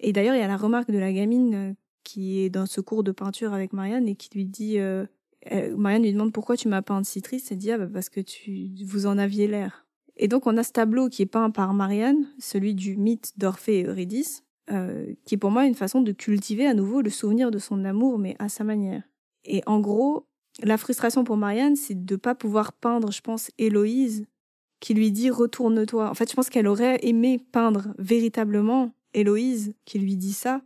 Et 0.00 0.12
d'ailleurs, 0.12 0.34
il 0.34 0.40
y 0.40 0.42
a 0.42 0.48
la 0.48 0.56
remarque 0.56 0.90
de 0.90 0.98
la 0.98 1.12
gamine 1.12 1.54
euh, 1.54 1.72
qui 2.04 2.40
est 2.40 2.50
dans 2.50 2.66
ce 2.66 2.80
cours 2.80 3.02
de 3.02 3.12
peinture 3.12 3.52
avec 3.52 3.72
Marianne 3.72 4.08
et 4.08 4.14
qui 4.14 4.30
lui 4.34 4.44
dit 4.44 4.78
euh, 4.78 5.06
Marianne 5.76 6.02
lui 6.02 6.12
demande 6.12 6.32
pourquoi 6.32 6.56
tu 6.56 6.68
m'as 6.68 6.82
peint 6.82 7.02
si 7.04 7.22
triste. 7.22 7.52
Elle 7.52 7.58
dit 7.58 7.72
ah, 7.72 7.78
bah, 7.78 7.88
parce 7.92 8.08
que 8.08 8.20
tu 8.20 8.70
vous 8.84 9.06
en 9.06 9.18
aviez 9.18 9.46
l'air. 9.46 9.86
Et 10.16 10.28
donc 10.28 10.46
on 10.46 10.56
a 10.56 10.62
ce 10.62 10.72
tableau 10.72 11.08
qui 11.08 11.22
est 11.22 11.26
peint 11.26 11.50
par 11.50 11.72
Marianne, 11.74 12.26
celui 12.38 12.74
du 12.74 12.96
mythe 12.96 13.32
d'Orphée 13.38 13.80
et 13.80 13.84
Eurydice, 13.84 14.44
qui 14.68 15.34
est 15.34 15.38
pour 15.38 15.50
moi 15.50 15.66
une 15.66 15.74
façon 15.74 16.02
de 16.02 16.12
cultiver 16.12 16.66
à 16.66 16.74
nouveau 16.74 17.00
le 17.00 17.10
souvenir 17.10 17.50
de 17.50 17.58
son 17.58 17.84
amour, 17.84 18.18
mais 18.18 18.36
à 18.38 18.48
sa 18.48 18.62
manière. 18.62 19.02
Et 19.44 19.62
en 19.66 19.80
gros, 19.80 20.26
la 20.62 20.76
frustration 20.76 21.24
pour 21.24 21.36
Marianne, 21.36 21.76
c'est 21.76 22.04
de 22.04 22.16
pas 22.16 22.34
pouvoir 22.34 22.72
peindre, 22.72 23.10
je 23.10 23.20
pense, 23.20 23.50
Héloïse, 23.58 24.26
qui 24.80 24.94
lui 24.94 25.12
dit 25.12 25.30
retourne-toi. 25.30 26.10
En 26.10 26.14
fait, 26.14 26.28
je 26.28 26.34
pense 26.34 26.50
qu'elle 26.50 26.66
aurait 26.66 26.98
aimé 27.02 27.40
peindre 27.52 27.94
véritablement 27.98 28.92
Héloïse, 29.14 29.74
qui 29.84 29.98
lui 29.98 30.16
dit 30.16 30.32
ça. 30.32 30.62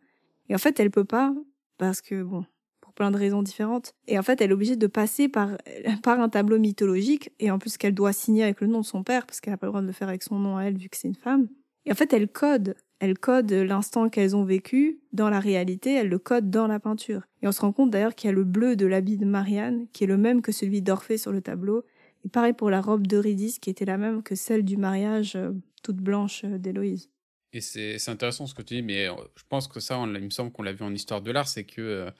Et 0.48 0.54
en 0.54 0.58
fait, 0.58 0.78
elle 0.80 0.90
peut 0.90 1.04
pas, 1.04 1.34
parce 1.78 2.00
que, 2.00 2.22
bon, 2.22 2.44
pour 2.80 2.92
plein 2.92 3.10
de 3.10 3.16
raisons 3.16 3.42
différentes. 3.42 3.92
Et 4.06 4.18
en 4.18 4.22
fait, 4.22 4.40
elle 4.40 4.50
est 4.50 4.54
obligée 4.54 4.76
de 4.76 4.86
passer 4.86 5.28
par, 5.28 5.50
par 6.02 6.20
un 6.20 6.28
tableau 6.28 6.58
mythologique, 6.58 7.30
et 7.38 7.50
en 7.50 7.58
plus 7.58 7.76
qu'elle 7.76 7.94
doit 7.94 8.12
signer 8.12 8.44
avec 8.44 8.60
le 8.60 8.66
nom 8.66 8.80
de 8.80 8.86
son 8.86 9.02
père, 9.02 9.26
parce 9.26 9.40
qu'elle 9.40 9.52
n'a 9.52 9.58
pas 9.58 9.66
le 9.66 9.72
droit 9.72 9.82
de 9.82 9.86
le 9.86 9.92
faire 9.92 10.08
avec 10.08 10.22
son 10.22 10.38
nom 10.38 10.56
à 10.56 10.64
elle, 10.64 10.78
vu 10.78 10.88
que 10.88 10.96
c'est 10.96 11.08
une 11.08 11.14
femme. 11.14 11.48
Et 11.84 11.92
en 11.92 11.94
fait, 11.94 12.12
elle 12.12 12.28
code 12.28 12.74
elles 12.98 13.18
codent 13.18 13.52
l'instant 13.52 14.08
qu'elles 14.08 14.34
ont 14.34 14.44
vécu 14.44 15.00
dans 15.12 15.28
la 15.28 15.40
réalité, 15.40 15.92
elles 15.92 16.08
le 16.08 16.18
codent 16.18 16.50
dans 16.50 16.66
la 16.66 16.80
peinture. 16.80 17.22
Et 17.42 17.48
on 17.48 17.52
se 17.52 17.60
rend 17.60 17.72
compte 17.72 17.90
d'ailleurs 17.90 18.14
qu'il 18.14 18.28
y 18.28 18.32
a 18.32 18.34
le 18.34 18.44
bleu 18.44 18.76
de 18.76 18.86
l'habit 18.86 19.18
de 19.18 19.26
Marianne, 19.26 19.86
qui 19.92 20.04
est 20.04 20.06
le 20.06 20.16
même 20.16 20.40
que 20.40 20.52
celui 20.52 20.80
d'Orphée 20.80 21.18
sur 21.18 21.32
le 21.32 21.42
tableau. 21.42 21.84
Et 22.24 22.28
pareil 22.28 22.54
pour 22.54 22.70
la 22.70 22.80
robe 22.80 23.06
d'Eurydice, 23.06 23.58
qui 23.58 23.70
était 23.70 23.84
la 23.84 23.98
même 23.98 24.22
que 24.22 24.34
celle 24.34 24.64
du 24.64 24.76
mariage 24.76 25.36
euh, 25.36 25.52
toute 25.82 25.96
blanche 25.96 26.42
euh, 26.44 26.58
d'Héloïse. 26.58 27.10
Et 27.52 27.60
c'est 27.60 28.08
intéressant 28.08 28.46
ce 28.46 28.54
que 28.54 28.62
tu 28.62 28.74
dis, 28.74 28.82
mais 28.82 29.08
euh, 29.08 29.14
je 29.36 29.42
pense 29.48 29.68
que 29.68 29.80
ça, 29.80 30.02
il 30.04 30.20
me 30.20 30.30
semble 30.30 30.52
qu'on 30.52 30.62
l'a 30.62 30.72
vu 30.72 30.84
en 30.84 30.92
histoire 30.92 31.22
de 31.22 31.30
l'art, 31.30 31.48
c'est 31.48 31.64
que 31.64 32.10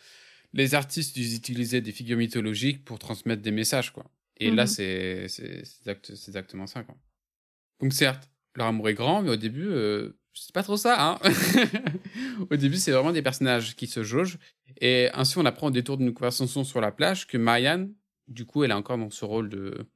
les 0.53 0.75
artistes, 0.75 1.17
ils 1.17 1.35
utilisaient 1.35 1.81
des 1.81 1.93
figures 1.93 2.17
mythologiques 2.17 2.85
pour 2.85 2.99
transmettre 2.99 3.43
des 3.43 3.51
messages, 3.51 3.93
quoi. 3.93 4.11
Et 4.39 4.51
là, 4.51 4.65
mhm. 4.65 4.69
c'est 4.69 5.27
exactement 6.29 6.67
ça, 6.67 6.83
quoi. 6.85 6.97
Donc 7.81 7.93
certes, 7.93 8.31
leur 8.55 8.69
amour 8.69 8.89
est 8.89 8.95
grand, 8.95 9.23
mais 9.23 9.31
au 9.31 9.37
début, 9.37 9.69
c'est 10.37 10.53
pas 10.53 10.63
trop 10.63 10.77
ça, 10.77 10.97
hein 11.01 11.19
Au 12.51 12.57
début, 12.57 12.77
c'est 12.77 12.93
vraiment 12.93 13.13
des 13.13 13.23
personnages 13.23 13.75
qui 13.75 13.87
se 13.87 14.03
jaugent. 14.03 14.39
Et 14.81 15.09
ainsi, 15.15 15.39
on 15.39 15.45
apprend 15.47 15.69
au 15.69 15.71
détour 15.71 15.97
d'une 15.97 16.13
conversation 16.13 16.65
sur 16.65 16.81
la 16.81 16.93
plage 16.93 17.27
que 17.27 17.39
Marianne, 17.39 17.93
du 18.29 18.45
coup, 18.45 18.65
elle 18.65 18.71
est 18.71 18.75
encore 18.75 18.99
dans 18.99 19.11
ce 19.11 19.25
rôle 19.25 19.49
de 19.49 19.87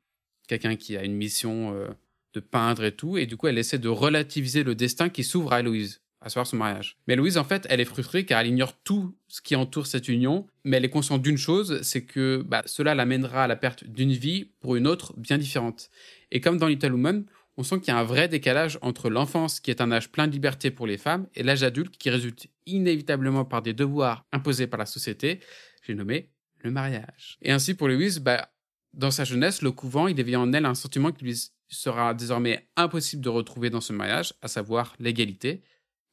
quelqu'un 0.49 0.76
qui 0.76 0.96
a 0.96 1.04
une 1.04 1.14
mission 1.14 1.75
euh, 1.75 1.88
de 2.34 2.40
peindre 2.40 2.84
et 2.84 2.92
tout. 2.92 3.16
Et 3.16 3.26
du 3.26 3.37
coup, 3.37 3.46
elle 3.46 3.58
essaie 3.58 3.78
de 3.78 3.88
relativiser 3.88 4.62
le 4.62 4.75
destin 4.75 5.08
qui 5.08 5.25
s'ouvre 5.25 5.52
à 5.52 5.62
Louise, 5.62 6.00
à 6.20 6.28
savoir 6.28 6.46
son 6.46 6.56
mariage. 6.56 6.96
Mais 7.06 7.16
Louise, 7.16 7.38
en 7.38 7.44
fait, 7.44 7.66
elle 7.70 7.80
est 7.80 7.84
frustrée 7.84 8.25
car 8.25 8.40
elle 8.40 8.49
ignore 8.49 8.76
tout 8.82 9.16
ce 9.28 9.40
qui 9.40 9.56
entoure 9.56 9.86
cette 9.86 10.08
union. 10.08 10.47
Mais 10.64 10.76
elle 10.76 10.84
est 10.84 10.90
consciente 10.90 11.23
d'une 11.23 11.38
chose, 11.38 11.80
c'est 11.82 12.04
que 12.04 12.45
bah, 12.47 12.62
cela 12.66 12.95
l'amènera 12.95 13.45
à 13.45 13.47
la 13.47 13.56
perte 13.56 13.84
d'une 13.84 14.12
vie 14.12 14.50
pour 14.60 14.76
une 14.76 14.86
autre 14.86 15.14
bien 15.16 15.38
différente. 15.38 15.90
Et 16.30 16.40
comme 16.40 16.58
dans 16.58 16.66
Little 16.66 16.93
Woman, 16.93 17.25
on 17.56 17.62
sent 17.62 17.80
qu'il 17.80 17.88
y 17.88 17.97
a 17.97 17.99
un 17.99 18.04
vrai 18.04 18.28
décalage 18.28 18.78
entre 18.80 19.10
l'enfance, 19.10 19.60
qui 19.60 19.71
est 19.71 19.80
un 19.80 19.93
âge 19.93 20.10
plein 20.10 20.26
de 20.26 20.32
liberté 20.32 20.71
pour 20.71 20.86
les 20.86 20.97
femmes, 20.97 21.26
et 21.34 21.43
l'âge 21.43 21.62
adulte, 21.62 21.99
qui 21.99 22.08
résulte 22.08 22.47
inévitablement 22.64 23.45
par 23.45 23.60
des 23.60 23.75
devoirs 23.75 24.25
imposés 24.32 24.66
par 24.66 24.78
la 24.78 24.86
société, 24.86 25.40
j'ai 25.82 25.95
nommé 25.95 26.30
le 26.60 26.71
mariage. 26.71 27.38
Et 27.43 27.52
ainsi 27.52 27.75
pour 27.75 27.88
Louise, 27.88 28.21
bah, 28.21 28.50
dans 28.95 29.10
sa 29.10 29.25
jeunesse, 29.25 29.62
le 29.62 29.73
couvent, 29.73 30.08
il 30.08 30.19
éveille 30.19 30.36
en 30.36 30.52
elle 30.52 30.64
un 30.64 30.75
sentiment 30.75 31.12
qui 31.12 31.25
lui 31.25 31.50
sera 31.71 32.15
désormais 32.15 32.69
impossible 32.76 33.23
de 33.23 33.28
retrouver 33.28 33.71
dans 33.71 33.80
ce 33.80 33.93
mariage, 33.93 34.35
à 34.43 34.49
savoir 34.49 34.95
l'égalité. 34.99 35.63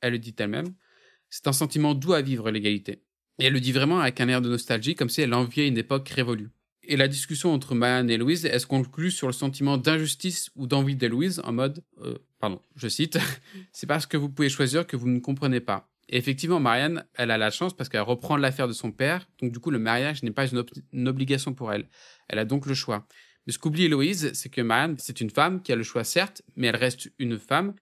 Elle 0.02 0.14
le 0.14 0.20
dit 0.20 0.36
elle-même. 0.38 0.74
C'est 1.30 1.48
un 1.48 1.54
sentiment 1.54 1.94
doux 1.94 2.14
à 2.14 2.22
vivre, 2.22 2.52
l'égalité. 2.52 3.04
Et 3.40 3.46
elle 3.46 3.54
le 3.54 3.60
dit 3.60 3.72
vraiment 3.72 4.00
avec 4.00 4.20
un 4.22 4.30
air 4.30 4.42
de 4.42 4.50
nostalgie, 4.50 4.96
comme 4.96 5.10
si 5.10 5.22
elle 5.22 5.34
enviait 5.34 5.68
une 5.68 5.78
époque 5.78 6.08
révolue. 6.10 6.50
Et 6.84 6.96
la 6.96 7.08
discussion 7.08 7.54
entre 7.54 7.76
Marianne 7.76 8.10
et 8.10 8.18
Louise, 8.18 8.46
est-ce 8.46 8.66
qu'on 8.66 8.82
conclut 8.82 9.12
sur 9.12 9.28
le 9.28 9.34
sentiment 9.34 9.78
d'injustice 9.78 10.52
ou 10.56 10.68
d'envie 10.68 10.96
de 10.96 11.06
Louise 11.08 11.42
en 11.44 11.52
mode, 11.52 11.84
euh, 12.02 12.18
pardon, 12.40 12.62
je 12.76 12.88
cite, 12.88 13.20
c'est 13.74 13.88
parce 13.88 14.06
que 14.06 14.16
vous 14.16 14.30
pouvez 14.30 14.50
choisir 14.50 14.88
que 14.88 14.96
vous 14.96 15.10
ne 15.10 15.20
comprenez 15.20 15.60
pas. 15.60 15.90
Et 16.10 16.18
effectivement, 16.18 16.62
Marianne, 16.62 17.04
elle 17.16 17.32
a 17.32 17.38
la 17.38 17.52
chance 17.52 17.76
parce 17.76 17.90
qu'elle 17.90 18.02
reprend 18.02 18.38
l'affaire 18.38 18.68
de 18.68 18.74
son 18.74 18.92
père, 18.92 19.28
donc 19.42 19.52
du 19.52 19.60
coup, 19.60 19.72
le 19.72 19.80
mariage 19.80 20.24
n'est 20.24 20.32
pas 20.32 20.48
une, 20.48 21.08
obligation 21.08 21.54
pour 21.54 21.74
elle. 21.74 21.90
Elle 22.30 22.40
a 22.40 22.46
donc 22.46 22.66
le 22.66 22.74
choix. 22.74 23.06
Mais 23.48 23.54
ce 23.54 23.60
qu'oublie 23.60 23.86
Héloïse, 23.86 24.32
c'est 24.34 24.50
que 24.50 24.62
Marianne, 24.62 24.98
c'est 25.00 25.22
une 25.22 25.30
femme 25.30 25.62
qui 25.62 25.72
a 25.72 25.76
le 25.76 25.84
choix, 25.84 26.04
certes, 26.04 26.42
mais 26.56 26.68
elle 26.68 26.76
reste 26.76 27.10
une 27.18 27.40
femme. 27.40 27.74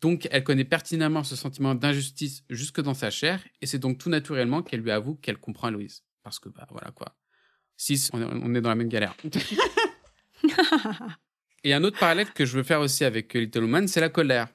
Donc, 0.00 0.26
elle 0.30 0.42
connaît 0.42 0.64
pertinemment 0.64 1.22
ce 1.22 1.36
sentiment 1.36 1.74
d'injustice 1.74 2.42
jusque 2.50 2.80
dans 2.80 2.94
sa 2.94 3.10
chair, 3.10 3.44
et 3.60 3.66
c'est 3.66 3.78
donc 3.78 3.98
tout 3.98 4.08
naturellement 4.08 4.62
qu'elle 4.62 4.80
lui 4.80 4.90
avoue 4.90 5.14
qu'elle 5.14 5.38
comprend 5.38 5.68
Héloïse. 5.68 6.02
Parce 6.22 6.40
que, 6.40 6.48
bah, 6.48 6.66
voilà 6.70 6.90
quoi. 6.90 7.14
6, 7.76 8.10
on 8.14 8.54
est 8.54 8.60
dans 8.60 8.70
la 8.70 8.74
même 8.74 8.88
galère. 8.88 9.14
Et 11.64 11.74
un 11.74 11.84
autre 11.84 11.98
parallèle 11.98 12.32
que 12.32 12.44
je 12.44 12.56
veux 12.56 12.64
faire 12.64 12.80
aussi 12.80 13.04
avec 13.04 13.34
Little 13.34 13.62
Woman, 13.62 13.86
c'est 13.86 14.00
la 14.00 14.08
colère. 14.08 14.48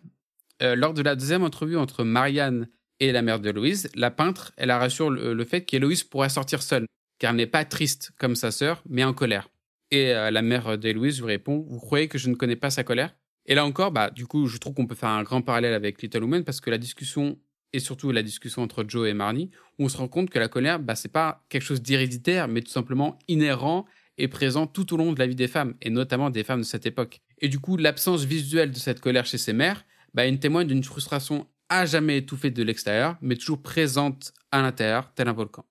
Euh, 0.62 0.76
lors 0.76 0.94
de 0.94 1.02
la 1.02 1.16
deuxième 1.16 1.44
entrevue 1.44 1.78
entre 1.78 2.04
Marianne 2.04 2.68
et 3.00 3.12
la 3.12 3.22
mère 3.22 3.40
de 3.40 3.50
Louise, 3.50 3.90
la 3.96 4.12
peintre, 4.12 4.52
elle 4.58 4.72
a 4.72 4.80
rassure 4.80 5.10
le, 5.10 5.46
fait 5.46 5.64
qu'Héloïse 5.64 6.04
pourrait 6.04 6.30
sortir 6.30 6.62
seule, 6.62 6.86
car 7.20 7.32
elle 7.32 7.38
n'est 7.38 7.48
pas 7.48 7.64
triste 7.64 8.12
comme 8.18 8.36
sa 8.36 8.52
sœur, 8.52 8.84
mais 8.90 9.04
en 9.04 9.14
colère. 9.14 9.50
Et 9.92 10.14
euh, 10.14 10.32
la 10.32 10.42
mère 10.42 10.78
d'Héloïse 10.78 11.20
lui 11.20 11.28
répond 11.28 11.66
Vous 11.70 11.80
croyez 11.80 12.08
que 12.08 12.18
je 12.18 12.30
ne 12.30 12.36
connais 12.36 12.56
pas 12.56 12.70
sa 12.70 12.84
colère? 12.84 13.16
Et 13.46 13.56
là 13.56 13.66
encore, 13.66 13.92
bah, 13.92 14.10
du 14.10 14.28
coup, 14.28 14.48
je 14.48 14.58
trouve 14.58 14.74
qu'on 14.74 14.88
peut 14.88 14.96
faire 14.96 15.10
un 15.10 15.24
grand 15.24 15.42
parallèle 15.42 15.74
avec 15.74 16.02
Little 16.02 16.24
Woman 16.24 16.44
parce 16.44 16.60
que 16.60 16.70
la 16.70 16.78
discussion 16.78 17.38
et 17.74 17.80
surtout 17.80 18.12
la 18.12 18.24
discussion 18.24 18.62
entre 18.62 18.86
Joe 18.88 19.10
et 19.10 19.14
Marnie, 19.14 19.52
où 19.78 19.86
on 19.86 19.90
se 19.90 19.98
rend 19.98 20.08
compte 20.08 20.30
que 20.30 20.40
la 20.40 20.48
colère, 20.48 20.80
bah, 20.80 20.96
c'est 20.96 21.12
pas 21.12 21.46
quelque 21.50 21.64
chose 21.64 21.82
d'héréditaire, 21.82 22.48
mais 22.48 22.62
tout 22.62 22.72
simplement 22.72 23.20
inhérent 23.28 23.86
et 24.18 24.28
présent 24.28 24.68
tout 24.68 24.94
au 24.94 24.98
long 24.98 25.14
de 25.14 25.20
la 25.20 25.28
vie 25.28 25.36
des 25.36 25.48
femmes, 25.48 25.76
et 25.82 25.90
notamment 25.90 26.30
des 26.30 26.44
femmes 26.44 26.62
de 26.62 26.66
cette 26.66 26.86
époque. 26.86 27.22
Et 27.40 27.50
du 27.50 27.60
coup, 27.60 27.78
l'absence 27.78 28.24
visuelle 28.24 28.72
de 28.72 28.78
cette 28.78 29.00
colère 29.00 29.26
chez 29.26 29.38
ses 29.38 29.54
mères, 29.54 29.86
bah, 30.14 30.26
une 30.26 30.40
témoigne 30.40 30.68
d'une 30.68 30.84
frustration 30.84 31.48
à 31.70 31.86
jamais 31.86 32.18
étouffée 32.18 32.52
de 32.52 32.64
l'extérieur, 32.64 33.18
mais 33.22 33.36
toujours 33.36 33.62
présente 33.62 34.34
à 34.52 34.62
l'intérieur, 34.62 35.14
tel 35.14 35.28
un 35.28 35.34
volcan. 35.34 35.66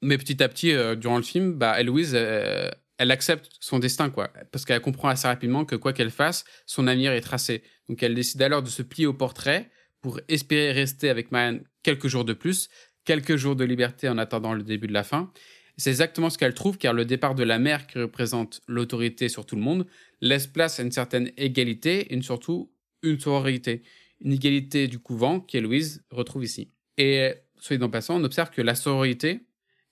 Mais 0.00 0.18
petit 0.18 0.42
à 0.42 0.48
petit, 0.48 0.72
euh, 0.72 0.96
durant 0.96 1.18
le 1.18 1.22
film, 1.22 1.52
bah, 1.52 1.76
euh, 1.78 2.70
elle 3.02 3.10
accepte 3.10 3.50
son 3.58 3.80
destin, 3.80 4.10
quoi, 4.10 4.32
parce 4.52 4.64
qu'elle 4.64 4.80
comprend 4.80 5.08
assez 5.08 5.26
rapidement 5.26 5.64
que 5.64 5.74
quoi 5.74 5.92
qu'elle 5.92 6.12
fasse, 6.12 6.44
son 6.66 6.86
avenir 6.86 7.10
est 7.12 7.20
tracé. 7.20 7.64
Donc 7.88 8.00
elle 8.00 8.14
décide 8.14 8.40
alors 8.42 8.62
de 8.62 8.68
se 8.68 8.82
plier 8.82 9.06
au 9.06 9.12
portrait, 9.12 9.70
pour 10.00 10.20
espérer 10.28 10.70
rester 10.70 11.08
avec 11.08 11.32
Marianne 11.32 11.64
quelques 11.82 12.06
jours 12.06 12.24
de 12.24 12.32
plus, 12.32 12.68
quelques 13.04 13.34
jours 13.34 13.56
de 13.56 13.64
liberté 13.64 14.08
en 14.08 14.18
attendant 14.18 14.54
le 14.54 14.62
début 14.62 14.86
de 14.86 14.92
la 14.92 15.02
fin. 15.02 15.32
C'est 15.76 15.90
exactement 15.90 16.30
ce 16.30 16.38
qu'elle 16.38 16.54
trouve 16.54 16.78
car 16.78 16.92
le 16.92 17.04
départ 17.04 17.34
de 17.34 17.42
la 17.42 17.58
mère 17.58 17.88
qui 17.88 17.98
représente 17.98 18.60
l'autorité 18.68 19.28
sur 19.28 19.46
tout 19.46 19.56
le 19.56 19.62
monde 19.62 19.86
laisse 20.20 20.46
place 20.46 20.78
à 20.78 20.84
une 20.84 20.92
certaine 20.92 21.32
égalité 21.36 22.14
et 22.14 22.22
surtout 22.22 22.72
une 23.02 23.18
sororité. 23.18 23.82
Une 24.20 24.32
égalité 24.32 24.86
du 24.86 25.00
couvent 25.00 25.40
qu'Héloïse 25.40 26.04
retrouve 26.10 26.44
ici. 26.44 26.68
Et 26.98 27.34
soyez 27.58 27.82
en 27.82 27.90
passant, 27.90 28.20
on 28.20 28.24
observe 28.24 28.50
que 28.50 28.62
la 28.62 28.76
sororité, 28.76 29.40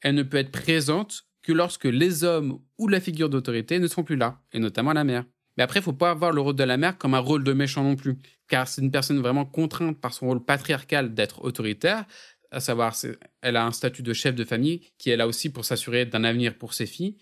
elle 0.01 0.15
ne 0.15 0.23
peut 0.23 0.37
être 0.37 0.53
présente 0.53 1.25
que 1.43 1.53
lorsque 1.53 1.85
les 1.85 2.25
hommes 2.25 2.61
ou 2.79 2.89
la 2.89 3.01
figure 3.01 3.31
d'autorité 3.31 3.79
ne 3.79 3.87
sont 3.87 4.05
plus 4.05 4.17
là, 4.17 4.41
et 4.53 4.59
notamment 4.59 4.93
la 4.93 5.05
mère. 5.05 5.25
Mais 5.57 5.65
après, 5.65 5.81
il 5.81 5.83
faut 5.83 5.93
pas 5.93 6.11
avoir 6.11 6.33
le 6.33 6.41
rôle 6.41 6.57
de 6.57 6.65
la 6.65 6.77
mère 6.77 6.97
comme 6.97 7.15
un 7.15 7.19
rôle 7.19 7.45
de 7.45 7.53
méchant 7.53 7.83
non 7.83 7.97
plus, 7.97 8.17
car 8.49 8.69
c'est 8.69 8.83
une 8.83 8.91
personne 8.91 9.19
vraiment 9.21 9.45
contrainte 9.45 10.01
par 10.01 10.13
son 10.13 10.27
rôle 10.27 10.45
patriarcal 10.45 11.15
d'être 11.15 11.45
autoritaire, 11.45 12.05
à 12.51 12.61
savoir, 12.61 12.97
elle 13.43 13.57
a 13.57 13.65
un 13.65 13.73
statut 13.73 14.03
de 14.03 14.13
chef 14.13 14.35
de 14.35 14.45
famille 14.45 14.81
qui 14.99 15.11
est 15.11 15.17
là 15.17 15.27
aussi 15.27 15.51
pour 15.51 15.65
s'assurer 15.65 16.05
d'un 16.05 16.25
avenir 16.25 16.57
pour 16.59 16.75
ses 16.75 16.87
filles. 16.87 17.17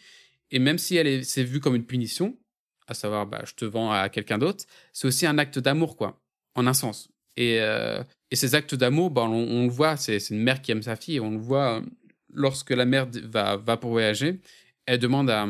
Et 0.51 0.59
même 0.59 0.79
si 0.79 0.97
elle 0.97 1.25
s'est 1.25 1.45
vue 1.45 1.61
comme 1.61 1.75
une 1.75 1.85
punition, 1.85 2.39
à 2.87 2.95
savoir, 2.95 3.27
bah, 3.27 3.43
je 3.45 3.55
te 3.55 3.67
vends 3.67 3.93
à 3.93 4.09
quelqu'un 4.09 4.39
d'autre, 4.39 4.65
c'est 4.93 5.07
aussi 5.07 5.27
un 5.27 5.37
acte 5.37 5.59
d'amour, 5.59 5.97
quoi, 5.97 6.23
en 6.55 6.67
un 6.67 6.73
sens. 6.73 7.11
Et, 7.37 7.61
euh, 7.61 8.03
et 8.31 8.37
ces 8.37 8.55
actes 8.55 8.75
d'amour, 8.75 9.11
bah, 9.11 9.23
on, 9.23 9.33
on, 9.33 9.65
le 9.65 9.71
voit, 9.71 9.97
c'est 9.97 10.17
une 10.31 10.43
mère 10.43 10.63
qui 10.63 10.73
aime 10.73 10.83
sa 10.83 10.97
fille. 10.97 11.21
on 11.21 11.31
le 11.31 11.39
voit 11.39 11.83
lorsque 12.33 12.71
la 12.71 12.85
mère 12.85 13.09
va, 13.25 13.57
va 13.57 13.77
pour 13.77 13.91
voyager. 13.91 14.41
Elle 14.87 14.99
demande 14.99 15.29
à, 15.31 15.47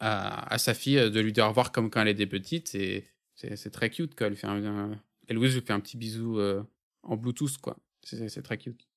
à, 0.00 0.54
à, 0.54 0.58
sa 0.58 0.74
fille 0.74 1.10
de 1.10 1.20
lui 1.20 1.32
dire 1.32 1.44
au 1.44 1.48
revoir 1.48 1.72
comme 1.72 1.90
quand 1.90 2.00
elle 2.00 2.08
était 2.08 2.26
petite. 2.26 2.74
Et 2.74 3.04
c'est 3.34 3.70
très 3.70 3.90
cute. 3.90 4.14
Quoi. 4.14 4.28
Elle, 4.28 4.36
fait 4.36 4.46
un, 4.46 4.98
et 5.28 5.34
Louise 5.34 5.54
lui 5.54 5.60
fait 5.60 5.72
un 5.72 5.80
petit 5.80 5.96
bisou 5.96 6.38
euh, 6.38 6.62
en 7.02 7.16
Bluetooth. 7.16 7.58
quoi. 7.58 7.76
C'est 8.02 8.42
très 8.42 8.58
cute. 8.58 8.88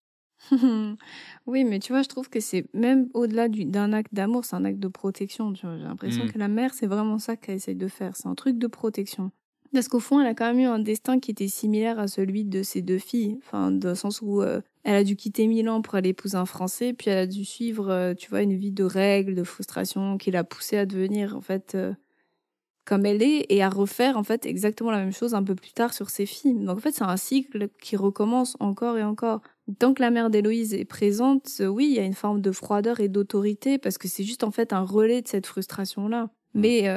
oui, 1.45 1.63
mais 1.65 1.79
tu 1.79 1.91
vois, 1.91 2.01
je 2.01 2.07
trouve 2.07 2.29
que 2.29 2.39
c'est 2.39 2.65
même 2.73 3.09
au-delà 3.13 3.47
d'un 3.47 3.93
acte 3.93 4.13
d'amour, 4.13 4.45
c'est 4.45 4.55
un 4.55 4.65
acte 4.65 4.79
de 4.79 4.87
protection. 4.87 5.53
J'ai 5.53 5.67
l'impression 5.67 6.25
mmh. 6.25 6.31
que 6.31 6.39
la 6.39 6.47
mère, 6.47 6.73
c'est 6.73 6.87
vraiment 6.87 7.19
ça 7.19 7.35
qu'elle 7.35 7.55
essaye 7.55 7.75
de 7.75 7.87
faire. 7.87 8.15
C'est 8.15 8.27
un 8.27 8.35
truc 8.35 8.57
de 8.57 8.67
protection. 8.67 9.31
Parce 9.73 9.87
qu'au 9.87 9.99
fond, 9.99 10.19
elle 10.19 10.27
a 10.27 10.33
quand 10.33 10.47
même 10.47 10.59
eu 10.59 10.65
un 10.65 10.79
destin 10.79 11.19
qui 11.19 11.31
était 11.31 11.47
similaire 11.47 11.99
à 11.99 12.07
celui 12.07 12.43
de 12.43 12.63
ses 12.63 12.81
deux 12.81 12.97
filles. 12.97 13.37
Enfin, 13.45 13.71
dans 13.71 13.89
le 13.89 13.95
sens 13.95 14.21
où 14.21 14.41
euh, 14.41 14.61
elle 14.83 14.95
a 14.95 15.03
dû 15.03 15.15
quitter 15.15 15.47
Milan 15.47 15.81
pour 15.81 15.95
aller 15.95 16.09
épouser 16.09 16.37
un 16.37 16.45
Français, 16.45 16.93
puis 16.93 17.09
elle 17.11 17.17
a 17.19 17.27
dû 17.27 17.45
suivre, 17.45 17.89
euh, 17.89 18.13
tu 18.13 18.29
vois, 18.29 18.41
une 18.41 18.55
vie 18.55 18.71
de 18.71 18.83
règles, 18.83 19.35
de 19.35 19.43
frustration, 19.43 20.17
qui 20.17 20.31
l'a 20.31 20.43
poussée 20.43 20.77
à 20.77 20.85
devenir, 20.85 21.35
en 21.35 21.41
fait, 21.41 21.73
euh, 21.75 21.93
comme 22.83 23.05
elle 23.05 23.21
est, 23.21 23.45
et 23.49 23.61
à 23.61 23.69
refaire, 23.69 24.17
en 24.17 24.23
fait, 24.23 24.45
exactement 24.45 24.89
la 24.89 24.97
même 24.97 25.13
chose 25.13 25.35
un 25.35 25.43
peu 25.43 25.53
plus 25.53 25.73
tard 25.73 25.93
sur 25.93 26.09
ses 26.09 26.25
filles. 26.25 26.55
Donc, 26.55 26.77
en 26.77 26.81
fait, 26.81 26.93
c'est 26.93 27.03
un 27.03 27.17
cycle 27.17 27.69
qui 27.79 27.95
recommence 27.95 28.57
encore 28.59 28.97
et 28.97 29.03
encore. 29.03 29.41
Tant 29.77 29.93
que 29.93 30.01
la 30.01 30.09
mère 30.09 30.31
d'Héloïse 30.31 30.73
est 30.73 30.85
présente, 30.85 31.61
oui, 31.61 31.87
il 31.91 31.93
y 31.93 31.99
a 31.99 32.03
une 32.03 32.15
forme 32.15 32.41
de 32.41 32.51
froideur 32.51 32.99
et 32.99 33.07
d'autorité, 33.07 33.77
parce 33.77 33.99
que 33.99 34.07
c'est 34.07 34.23
juste, 34.23 34.43
en 34.43 34.51
fait, 34.51 34.73
un 34.73 34.81
relais 34.81 35.21
de 35.21 35.27
cette 35.27 35.45
frustration-là. 35.45 36.31
Mais 36.53 36.89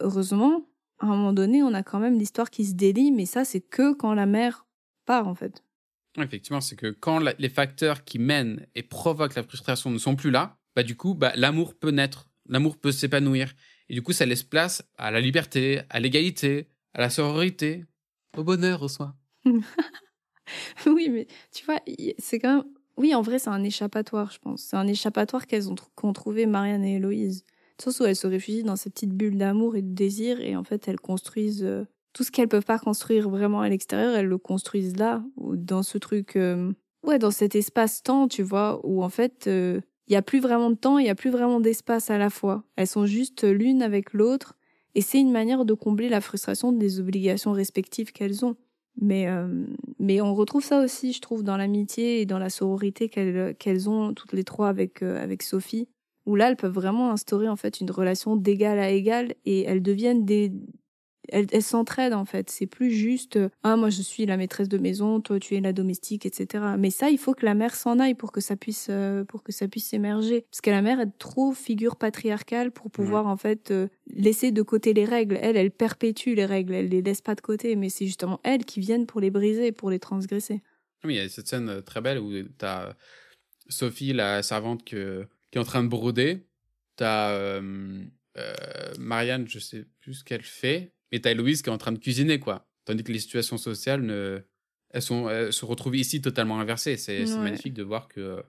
heureusement, 0.00 0.66
à 0.98 1.06
un 1.06 1.10
moment 1.10 1.32
donné, 1.32 1.62
on 1.62 1.72
a 1.72 1.82
quand 1.82 2.00
même 2.00 2.18
l'histoire 2.18 2.50
qui 2.50 2.66
se 2.66 2.74
délie, 2.74 3.12
mais 3.12 3.24
ça, 3.24 3.44
c'est 3.44 3.60
que 3.60 3.94
quand 3.94 4.12
la 4.12 4.26
mère 4.26 4.66
part, 5.06 5.28
en 5.28 5.34
fait. 5.34 5.62
Effectivement, 6.22 6.60
c'est 6.60 6.76
que 6.76 6.90
quand 6.90 7.20
les 7.38 7.48
facteurs 7.48 8.04
qui 8.04 8.18
mènent 8.18 8.66
et 8.74 8.82
provoquent 8.82 9.34
la 9.34 9.42
frustration 9.42 9.90
ne 9.90 9.98
sont 9.98 10.16
plus 10.16 10.30
là, 10.30 10.56
bah 10.76 10.82
du 10.82 10.96
coup, 10.96 11.14
bah, 11.14 11.32
l'amour 11.36 11.74
peut 11.74 11.90
naître, 11.90 12.30
l'amour 12.48 12.76
peut 12.76 12.92
s'épanouir. 12.92 13.52
Et 13.88 13.94
du 13.94 14.02
coup, 14.02 14.12
ça 14.12 14.26
laisse 14.26 14.42
place 14.42 14.82
à 14.96 15.10
la 15.10 15.20
liberté, 15.20 15.80
à 15.90 16.00
l'égalité, 16.00 16.68
à 16.94 17.00
la 17.00 17.10
sororité, 17.10 17.84
au 18.36 18.44
bonheur, 18.44 18.82
au 18.82 18.88
soin. 18.88 19.16
oui, 20.86 21.08
mais 21.10 21.26
tu 21.52 21.64
vois, 21.64 21.80
c'est 22.18 22.38
quand 22.38 22.56
même... 22.56 22.64
Oui, 22.96 23.14
en 23.14 23.22
vrai, 23.22 23.38
c'est 23.38 23.50
un 23.50 23.62
échappatoire, 23.62 24.32
je 24.32 24.38
pense. 24.38 24.62
C'est 24.62 24.76
un 24.76 24.88
échappatoire 24.88 25.46
qu'elles 25.46 25.70
ont, 25.70 25.76
qu'ont 25.94 26.12
trouvé 26.12 26.46
Marianne 26.46 26.84
et 26.84 26.96
Héloïse 26.96 27.44
sens 27.82 28.00
où 28.00 28.04
elles 28.04 28.16
se 28.16 28.26
réfugient 28.26 28.64
dans 28.64 28.76
cette 28.76 28.94
petite 28.94 29.14
bulle 29.14 29.38
d'amour 29.38 29.76
et 29.76 29.82
de 29.82 29.94
désir 29.94 30.40
et 30.40 30.56
en 30.56 30.64
fait 30.64 30.88
elles 30.88 31.00
construisent 31.00 31.64
euh, 31.64 31.84
tout 32.12 32.24
ce 32.24 32.30
qu'elles 32.30 32.48
peuvent 32.48 32.64
pas 32.64 32.78
construire 32.78 33.28
vraiment 33.28 33.60
à 33.60 33.68
l'extérieur, 33.68 34.14
elles 34.14 34.26
le 34.26 34.38
construisent 34.38 34.96
là, 34.96 35.22
dans 35.36 35.82
ce 35.82 35.98
truc, 35.98 36.36
euh, 36.36 36.72
ouais, 37.06 37.18
dans 37.18 37.30
cet 37.30 37.54
espace-temps, 37.54 38.28
tu 38.28 38.42
vois, 38.42 38.80
où 38.84 39.02
en 39.02 39.08
fait 39.08 39.46
euh, 39.46 39.80
il 40.06 40.14
y 40.14 40.16
a 40.16 40.22
plus 40.22 40.40
vraiment 40.40 40.70
de 40.70 40.76
temps, 40.76 40.98
il 40.98 41.06
y 41.06 41.10
a 41.10 41.14
plus 41.14 41.30
vraiment 41.30 41.60
d'espace 41.60 42.10
à 42.10 42.18
la 42.18 42.30
fois. 42.30 42.64
Elles 42.76 42.86
sont 42.86 43.06
juste 43.06 43.44
l'une 43.44 43.82
avec 43.82 44.12
l'autre 44.12 44.56
et 44.94 45.02
c'est 45.02 45.20
une 45.20 45.32
manière 45.32 45.64
de 45.64 45.74
combler 45.74 46.08
la 46.08 46.20
frustration 46.20 46.72
des 46.72 46.98
obligations 46.98 47.52
respectives 47.52 48.12
qu'elles 48.12 48.44
ont. 48.44 48.56
Mais, 49.00 49.28
mais 50.00 50.20
on 50.20 50.34
retrouve 50.34 50.64
ça 50.64 50.82
aussi, 50.82 51.12
je 51.12 51.20
trouve, 51.20 51.44
dans 51.44 51.56
l'amitié 51.56 52.20
et 52.20 52.26
dans 52.26 52.40
la 52.40 52.50
sororité 52.50 53.08
qu'elles 53.08 53.88
ont 53.88 54.12
toutes 54.12 54.32
les 54.32 54.42
trois 54.42 54.68
avec, 54.68 55.02
avec 55.02 55.44
Sophie 55.44 55.86
où 56.28 56.36
là, 56.36 56.50
elles 56.50 56.56
peuvent 56.56 56.74
vraiment 56.74 57.10
instaurer 57.10 57.48
en 57.48 57.56
fait 57.56 57.80
une 57.80 57.90
relation 57.90 58.36
d'égal 58.36 58.78
à 58.78 58.90
égal 58.90 59.34
et 59.46 59.62
elles 59.62 59.82
deviennent 59.82 60.26
des 60.26 60.52
elles 61.30 61.62
s'entraident 61.62 62.14
en 62.14 62.24
fait. 62.24 62.50
C'est 62.50 62.66
plus 62.66 62.90
juste 62.90 63.38
ah 63.62 63.76
moi 63.76 63.90
je 63.90 64.02
suis 64.02 64.26
la 64.26 64.36
maîtresse 64.36 64.68
de 64.68 64.78
maison, 64.78 65.20
toi 65.20 65.38
tu 65.38 65.56
es 65.56 65.60
la 65.60 65.72
domestique, 65.72 66.26
etc. 66.26 66.64
Mais 66.78 66.90
ça, 66.90 67.10
il 67.10 67.18
faut 67.18 67.34
que 67.34 67.44
la 67.44 67.54
mère 67.54 67.74
s'en 67.74 67.98
aille 67.98 68.14
pour 68.14 68.32
que 68.32 68.40
ça 68.40 68.56
puisse 68.56 68.88
euh, 68.90 69.24
pour 69.24 69.42
que 69.42 69.52
ça 69.52 69.68
puisse 69.68 69.92
émerger. 69.92 70.44
Parce 70.50 70.60
que 70.60 70.70
la 70.70 70.82
mère 70.82 71.00
est 71.00 71.18
trop 71.18 71.52
figure 71.52 71.96
patriarcale 71.96 72.70
pour 72.70 72.90
pouvoir 72.90 73.26
en 73.26 73.36
fait 73.36 73.70
euh, 73.70 73.88
laisser 74.06 74.52
de 74.52 74.62
côté 74.62 74.94
les 74.94 75.04
règles. 75.04 75.38
Elle, 75.40 75.56
elle 75.56 75.70
perpétue 75.70 76.34
les 76.34 76.46
règles, 76.46 76.74
elle 76.74 76.88
les 76.88 77.02
laisse 77.02 77.20
pas 77.20 77.34
de 77.34 77.40
côté. 77.40 77.76
Mais 77.76 77.88
c'est 77.88 78.06
justement 78.06 78.40
elles 78.44 78.64
qui 78.64 78.80
viennent 78.80 79.06
pour 79.06 79.20
les 79.20 79.30
briser, 79.30 79.72
pour 79.72 79.90
les 79.90 79.98
transgresser. 79.98 80.62
Oui, 81.04 81.14
il 81.14 81.16
y 81.16 81.20
a 81.20 81.28
cette 81.28 81.48
scène 81.48 81.68
euh, 81.68 81.80
très 81.80 82.00
belle 82.00 82.18
où 82.18 82.32
tu 82.32 82.64
as 82.64 82.96
Sophie, 83.68 84.12
la 84.12 84.42
servante 84.42 84.84
que 84.84 85.28
qui 85.50 85.58
est 85.58 85.60
en 85.60 85.64
train 85.64 85.82
de 85.82 85.88
broder. 85.88 86.46
T'as 86.96 87.30
euh, 87.30 88.04
euh, 88.36 88.94
Marianne, 88.98 89.48
je 89.48 89.58
sais 89.58 89.86
plus 90.00 90.14
ce 90.14 90.24
qu'elle 90.24 90.42
fait, 90.42 90.92
mais 91.12 91.20
t'as 91.20 91.30
Héloïse 91.30 91.62
qui 91.62 91.70
est 91.70 91.72
en 91.72 91.78
train 91.78 91.92
de 91.92 91.98
cuisiner, 91.98 92.38
quoi. 92.38 92.68
Tandis 92.84 93.04
que 93.04 93.12
les 93.12 93.18
situations 93.18 93.58
sociales, 93.58 94.02
ne... 94.02 94.40
elles, 94.90 95.02
sont, 95.02 95.28
elles 95.28 95.52
se 95.52 95.64
retrouvent 95.64 95.96
ici 95.96 96.20
totalement 96.20 96.60
inversées. 96.60 96.96
C'est 96.96 97.24
magnifique 97.36 97.74
de 97.74 97.82
voir 97.82 98.08
que 98.08 98.42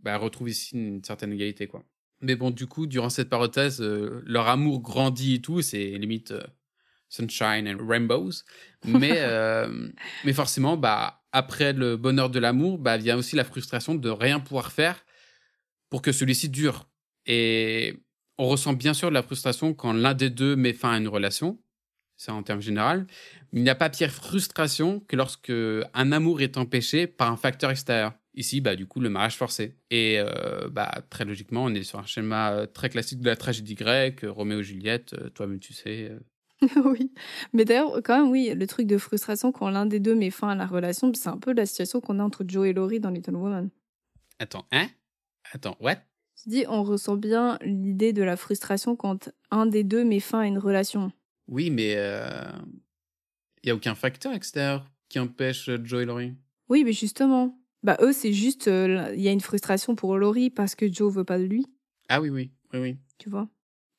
bah, 0.00 0.16
retrouvent 0.18 0.50
ici 0.50 0.76
une 0.76 1.02
certaine 1.02 1.32
égalité, 1.32 1.66
quoi. 1.66 1.84
Mais 2.20 2.36
bon, 2.36 2.50
du 2.50 2.66
coup, 2.66 2.86
durant 2.86 3.10
cette 3.10 3.28
parenthèse, 3.28 3.80
euh, 3.80 4.22
leur 4.24 4.46
amour 4.46 4.80
grandit 4.80 5.34
et 5.34 5.40
tout, 5.40 5.60
c'est 5.60 5.90
limite 5.98 6.30
euh, 6.30 6.42
sunshine 7.08 7.68
and 7.68 7.84
rainbows. 7.84 8.44
Mais, 8.84 9.20
mais 10.24 10.32
forcément, 10.32 10.76
bah, 10.76 11.22
après 11.32 11.72
le 11.72 11.96
bonheur 11.96 12.30
de 12.30 12.38
l'amour, 12.38 12.78
bah, 12.78 12.96
vient 12.96 13.16
aussi 13.16 13.34
la 13.34 13.44
frustration 13.44 13.94
de 13.94 14.08
rien 14.08 14.38
pouvoir 14.38 14.70
faire 14.70 15.04
pour 15.90 16.02
que 16.02 16.12
celui-ci 16.12 16.48
dure. 16.48 16.88
Et 17.26 18.02
on 18.38 18.48
ressent 18.48 18.72
bien 18.72 18.94
sûr 18.94 19.08
de 19.08 19.14
la 19.14 19.22
frustration 19.22 19.74
quand 19.74 19.92
l'un 19.92 20.14
des 20.14 20.30
deux 20.30 20.56
met 20.56 20.72
fin 20.72 20.92
à 20.92 20.98
une 20.98 21.08
relation, 21.08 21.61
c'est 22.22 22.30
en 22.30 22.42
termes 22.42 22.60
généraux. 22.60 23.02
Il 23.52 23.62
n'y 23.62 23.68
a 23.68 23.74
pas 23.74 23.90
pire 23.90 24.10
frustration 24.10 25.00
que 25.08 25.16
lorsque 25.16 25.50
un 25.50 26.12
amour 26.12 26.40
est 26.40 26.56
empêché 26.56 27.06
par 27.06 27.30
un 27.30 27.36
facteur 27.36 27.70
extérieur. 27.70 28.12
Ici, 28.34 28.60
bah, 28.60 28.76
du 28.76 28.86
coup, 28.86 29.00
le 29.00 29.10
mariage 29.10 29.36
forcé. 29.36 29.76
Et 29.90 30.18
euh, 30.18 30.68
bah, 30.70 31.02
très 31.10 31.24
logiquement, 31.24 31.64
on 31.64 31.74
est 31.74 31.82
sur 31.82 31.98
un 31.98 32.06
schéma 32.06 32.52
euh, 32.52 32.66
très 32.66 32.88
classique 32.88 33.20
de 33.20 33.26
la 33.26 33.36
tragédie 33.36 33.74
grecque, 33.74 34.24
Roméo 34.26 34.60
et 34.60 34.62
Juliette, 34.62 35.14
euh, 35.14 35.28
toi-même 35.30 35.58
tu 35.58 35.74
sais. 35.74 36.12
oui, 36.84 37.12
mais 37.52 37.64
d'ailleurs, 37.64 38.00
quand 38.04 38.22
même, 38.22 38.30
oui, 38.30 38.54
le 38.54 38.66
truc 38.68 38.86
de 38.86 38.96
frustration 38.98 39.50
quand 39.50 39.68
l'un 39.68 39.84
des 39.84 39.98
deux 39.98 40.14
met 40.14 40.30
fin 40.30 40.50
à 40.50 40.54
la 40.54 40.66
relation, 40.66 41.12
c'est 41.12 41.28
un 41.28 41.38
peu 41.38 41.52
la 41.52 41.66
situation 41.66 42.00
qu'on 42.00 42.20
a 42.20 42.22
entre 42.22 42.44
Joe 42.46 42.68
et 42.68 42.72
Laurie 42.72 43.00
dans 43.00 43.10
Little 43.10 43.34
Woman. 43.34 43.68
Attends, 44.38 44.64
hein? 44.70 44.86
Attends, 45.52 45.76
what? 45.80 45.96
Tu 46.40 46.48
dis, 46.48 46.64
on 46.68 46.84
ressent 46.84 47.16
bien 47.16 47.58
l'idée 47.62 48.12
de 48.12 48.22
la 48.22 48.36
frustration 48.36 48.96
quand 48.96 49.30
un 49.50 49.66
des 49.66 49.82
deux 49.84 50.04
met 50.04 50.20
fin 50.20 50.40
à 50.40 50.46
une 50.46 50.58
relation. 50.58 51.12
Oui, 51.48 51.70
mais 51.70 51.92
il 51.92 51.98
euh... 51.98 52.52
n'y 53.64 53.70
a 53.70 53.74
aucun 53.74 53.94
facteur 53.94 54.32
extérieur 54.32 54.90
qui 55.08 55.18
empêche 55.18 55.68
euh, 55.68 55.78
Joe 55.84 56.02
et 56.02 56.06
Laurie. 56.06 56.34
Oui, 56.68 56.84
mais 56.84 56.92
justement. 56.92 57.58
Bah, 57.82 57.96
eux, 58.00 58.12
c'est 58.12 58.32
juste, 58.32 58.66
il 58.66 58.72
euh, 58.72 59.14
y 59.16 59.28
a 59.28 59.32
une 59.32 59.40
frustration 59.40 59.94
pour 59.96 60.16
Laurie 60.16 60.50
parce 60.50 60.74
que 60.74 60.90
Joe 60.90 61.12
veut 61.12 61.24
pas 61.24 61.38
de 61.38 61.44
lui. 61.44 61.66
Ah 62.08 62.20
oui, 62.20 62.30
oui, 62.30 62.50
oui, 62.72 62.78
oui. 62.80 62.96
Tu 63.18 63.28
vois? 63.28 63.48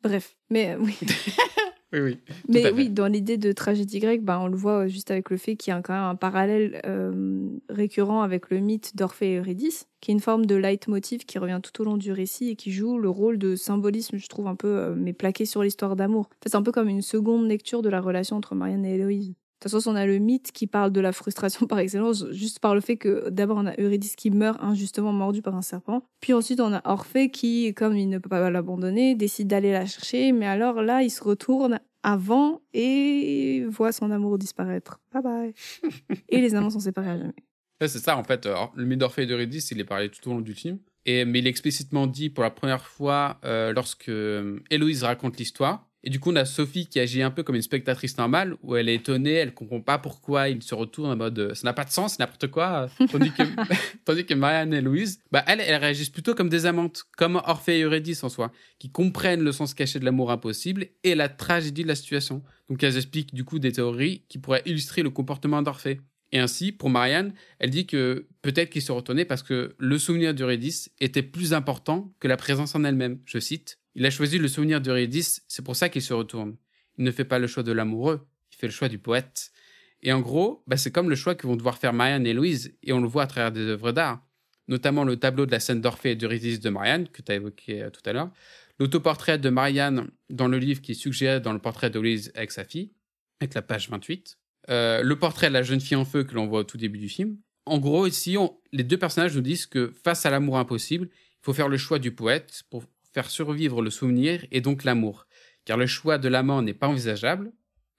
Bref, 0.02 0.36
mais 0.50 0.76
oui. 0.76 0.98
Oui, 1.94 2.00
oui. 2.00 2.20
Mais 2.50 2.72
oui, 2.72 2.90
dans 2.90 3.08
l'idée 3.08 3.38
de 3.38 3.52
tragédie 3.52 4.00
grecque, 4.00 4.24
bah, 4.24 4.40
on 4.40 4.48
le 4.48 4.58
voit 4.58 4.88
juste 4.88 5.12
avec 5.12 5.30
le 5.30 5.38
fait 5.38 5.56
qu'il 5.56 5.72
y 5.72 5.76
a 5.76 5.82
quand 5.82 5.94
même 5.94 6.04
un 6.04 6.16
parallèle 6.16 6.82
euh, 6.86 7.48
récurrent 7.70 8.24
avec 8.24 8.50
le 8.50 8.60
mythe 8.60 8.96
d'Orphée 8.96 9.34
et 9.34 9.38
Eurydice, 9.38 9.88
qui 10.02 10.10
est 10.10 10.14
une 10.14 10.20
forme 10.20 10.48
de 10.48 10.56
leitmotiv 10.56 11.26
qui 11.26 11.38
revient 11.38 11.60
tout 11.62 11.82
au 11.82 11.86
long 11.86 11.98
du 11.98 12.12
récit 12.12 12.50
et 12.50 12.56
qui 12.56 12.72
joue 12.72 12.98
le 12.98 13.10
rôle 13.10 13.38
de 13.38 13.56
symbolisme, 13.56 14.18
je 14.18 14.28
trouve, 14.28 14.48
un 14.48 14.56
peu, 14.56 14.76
euh, 14.76 14.96
mais 14.98 15.14
plaqué 15.14 15.46
sur 15.46 15.62
l'histoire 15.62 15.96
d'amour. 15.96 16.30
c'est 16.44 16.56
un 16.56 16.64
peu 16.64 16.72
comme 16.72 16.90
une 16.90 17.04
seconde 17.04 17.48
lecture 17.48 17.84
de 17.84 17.90
la 17.90 18.02
relation 18.02 18.38
entre 18.38 18.56
Marianne 18.56 18.86
et 18.86 18.96
Héloïse. 18.96 19.34
De 19.64 19.70
toute 19.70 19.80
façon, 19.80 19.92
on 19.92 19.96
a 19.96 20.06
le 20.06 20.18
mythe 20.18 20.52
qui 20.52 20.68
parle 20.68 20.92
de 20.92 21.00
la 21.00 21.14
frustration 21.14 21.68
par 21.68 21.80
excellence, 21.80 22.30
juste 22.32 22.60
par 22.60 22.76
le 22.76 22.82
fait 22.82 22.98
que 22.98 23.30
d'abord 23.30 23.58
on 23.58 23.66
a 23.66 23.80
Eurydice 23.80 24.18
qui 24.18 24.30
meurt 24.30 24.62
injustement 24.62 25.14
mordu 25.14 25.42
par 25.42 25.56
un 25.56 25.62
serpent, 25.62 26.04
puis 26.20 26.34
ensuite 26.34 26.60
on 26.60 26.74
a 26.74 26.82
Orphée 26.84 27.30
qui, 27.30 27.74
comme 27.74 27.96
il 27.96 28.10
ne 28.10 28.18
peut 28.18 28.28
pas 28.28 28.50
l'abandonner, 28.50 29.16
décide 29.16 29.48
d'aller 29.48 29.72
la 29.72 29.86
chercher, 29.86 30.34
mais 30.34 30.48
alors 30.48 30.82
là 30.82 31.02
il 31.02 31.10
se 31.10 31.24
retourne 31.24 31.80
avant 32.04 32.62
et 32.74 33.64
voit 33.70 33.94
son 33.94 34.12
amour 34.12 34.38
disparaître. 34.38 35.00
Bye 35.14 35.24
bye. 35.24 35.54
et 36.28 36.42
les 36.42 36.56
amants 36.56 36.70
sont 36.70 36.82
séparés 36.82 37.12
à 37.12 37.18
jamais. 37.18 37.34
c'est 37.80 38.00
ça 38.00 38.18
en 38.18 38.24
fait. 38.26 38.46
le 38.76 38.86
mythe 38.86 39.00
d'Orphée 39.00 39.24
et 39.24 39.28
d'Eurydice, 39.28 39.72
il 39.72 39.80
est 39.80 39.86
parlé 39.86 40.10
tout 40.10 40.30
au 40.30 40.34
long 40.34 40.42
du 40.42 40.56
film. 40.56 40.80
Et, 41.06 41.24
mais 41.24 41.40
il 41.40 41.48
est 41.48 41.50
explicitement 41.50 42.06
dit 42.06 42.30
pour 42.30 42.44
la 42.44 42.52
première 42.52 42.86
fois 42.86 43.40
euh, 43.46 43.72
lorsque 43.72 44.10
euh, 44.10 44.60
Héloïse 44.70 45.04
raconte 45.04 45.38
l'histoire. 45.38 45.88
Et 46.04 46.10
du 46.10 46.20
coup, 46.20 46.32
on 46.32 46.36
a 46.36 46.44
Sophie 46.44 46.88
qui 46.88 47.00
agit 47.00 47.22
un 47.22 47.32
peu 47.32 47.44
comme 47.44 47.56
une 47.56 47.62
spectatrice 47.62 48.18
normale, 48.18 48.56
où 48.62 48.76
elle 48.76 48.90
est 48.90 48.96
étonnée, 48.96 49.34
elle 49.34 49.54
comprend 49.54 49.80
pas 49.80 49.98
pourquoi 49.98 50.50
il 50.50 50.62
se 50.62 50.76
retourne 50.76 51.12
en 51.12 51.16
mode 51.16 51.40
euh, 51.40 51.54
ça 51.54 51.66
n'a 51.66 51.74
pas 51.74 51.86
de 51.86 51.92
sens, 51.92 52.20
n'importe 52.20 52.48
quoi. 52.48 52.90
tandis 53.12 53.32
que, 53.32 53.44
tandis 54.06 54.26
que 54.26 54.34
Marianne 54.34 54.74
et 54.74 54.82
Louise, 54.82 55.20
bah, 55.32 55.44
elles, 55.48 55.62
elles 55.62 55.80
réagissent 55.80 56.10
plutôt 56.10 56.36
comme 56.36 56.50
des 56.50 56.66
amantes, 56.66 57.04
comme 57.18 57.38
Orphée 57.46 57.80
et 57.80 57.84
Eurydice 57.84 58.24
en 58.24 58.30
soi, 58.30 58.52
qui 58.80 58.92
comprennent 58.92 59.44
le 59.44 59.54
sens 59.54 59.74
caché 59.74 60.00
de 60.00 60.06
l'amour 60.06 60.30
impossible 60.30 60.88
et 61.04 61.16
la 61.16 61.30
tragédie 61.30 61.84
de 61.84 61.88
la 61.88 61.96
situation. 61.96 62.44
Donc 62.70 62.84
elles 62.84 62.98
expliquent 62.98 63.34
du 63.34 63.46
coup 63.46 63.60
des 63.60 63.72
théories 63.72 64.24
qui 64.28 64.40
pourraient 64.40 64.64
illustrer 64.66 65.04
le 65.04 65.10
comportement 65.10 65.62
d'Orphée. 65.62 66.02
Et 66.34 66.40
ainsi, 66.40 66.72
pour 66.72 66.90
Marianne, 66.90 67.34
elle 67.60 67.70
dit 67.70 67.86
que 67.86 68.28
peut-être 68.42 68.72
qu'il 68.72 68.82
se 68.82 68.92
retournait 68.92 69.24
parce 69.24 69.44
que 69.44 69.76
le 69.78 70.00
souvenir 70.00 70.34
d'Eurydice 70.34 70.90
était 71.00 71.22
plus 71.22 71.54
important 71.54 72.12
que 72.20 72.28
la 72.28 72.38
présence 72.38 72.74
en 72.74 72.84
elle-même. 72.84 73.20
Je 73.26 73.38
cite 73.38 73.78
il 73.96 74.06
a 74.06 74.10
choisi 74.10 74.38
le 74.38 74.48
souvenir 74.48 74.82
d'Eurydice, 74.82 75.44
c'est 75.48 75.64
pour 75.64 75.76
ça 75.76 75.90
qu'il 75.90 76.02
se 76.02 76.14
retourne. 76.14 76.56
Il 76.98 77.04
ne 77.04 77.12
fait 77.12 77.26
pas 77.26 77.40
le 77.40 77.48
choix 77.48 77.64
de 77.64 77.72
l'amoureux, 77.72 78.28
il 78.52 78.58
fait 78.58 78.68
le 78.68 78.74
choix 78.74 78.90
du 78.90 79.00
poète. 79.00 79.52
Et 80.02 80.12
en 80.12 80.20
gros, 80.20 80.64
bah, 80.68 80.78
c'est 80.78 80.92
comme 80.92 81.10
le 81.10 81.16
choix 81.16 81.36
que 81.36 81.48
vont 81.48 81.56
devoir 81.56 81.78
faire 81.78 81.94
Marianne 81.94 82.28
et 82.28 82.34
Louise, 82.34 82.76
et 82.84 82.94
on 82.94 83.00
le 83.00 83.08
voit 83.08 83.24
à 83.24 83.28
travers 83.28 83.52
des 83.52 83.62
œuvres 83.62 83.92
d'art, 83.92 84.22
notamment 84.68 85.04
le 85.04 85.18
tableau 85.18 85.46
de 85.46 85.52
la 85.52 85.60
scène 85.60 85.82
d'Orphée 85.82 86.12
et 86.12 86.16
d'Eurydice 86.16 86.60
de 86.60 86.70
Marianne, 86.70 87.08
que 87.08 87.22
tu 87.22 87.32
as 87.32 87.36
évoqué 87.36 87.84
euh, 87.84 87.90
tout 87.90 88.02
à 88.06 88.14
l'heure, 88.14 88.32
l'autoportrait 88.80 89.38
de 89.38 89.50
Marianne 89.50 90.10
dans 90.30 90.48
le 90.48 90.58
livre 90.58 90.82
qui 90.82 90.92
est 90.92 90.96
suggéré 90.96 91.40
dans 91.40 91.54
le 91.54 91.60
portrait 91.60 91.90
de 91.90 92.00
Louise 92.00 92.32
avec 92.36 92.52
sa 92.52 92.64
fille, 92.64 92.92
avec 93.40 93.54
la 93.54 93.62
page 93.62 93.90
28, 93.90 94.38
euh, 94.70 95.02
le 95.04 95.20
portrait 95.20 95.48
de 95.48 95.54
la 95.54 95.64
jeune 95.64 95.82
fille 95.82 95.98
en 95.98 96.06
feu 96.06 96.24
que 96.24 96.34
l'on 96.36 96.48
voit 96.48 96.62
au 96.62 96.64
tout 96.64 96.78
début 96.78 97.00
du 97.00 97.10
film. 97.10 97.38
En 97.66 97.80
gros, 97.80 98.08
ici, 98.08 98.36
les 98.72 98.84
deux 98.84 98.98
personnages 98.98 99.36
nous 99.36 99.42
disent 99.42 99.68
que 99.68 99.94
face 100.04 100.26
à 100.26 100.30
l'amour 100.30 100.58
impossible, 100.58 101.10
il 101.12 101.46
faut 101.46 101.54
faire 101.54 101.70
le 101.70 101.78
choix 101.78 102.00
du 102.00 102.12
poète 102.12 102.64
pour 102.70 102.86
faire 103.14 103.30
survivre 103.30 103.82
le 103.82 103.90
souvenir 103.90 104.46
et 104.52 104.62
donc 104.62 104.84
l'amour. 104.84 105.28
Car 105.66 105.78
le 105.78 105.86
choix 105.86 106.18
de 106.18 106.28
l'amant 106.28 106.62
n'est 106.62 106.74
pas 106.74 106.88
envisageable, 106.88 107.54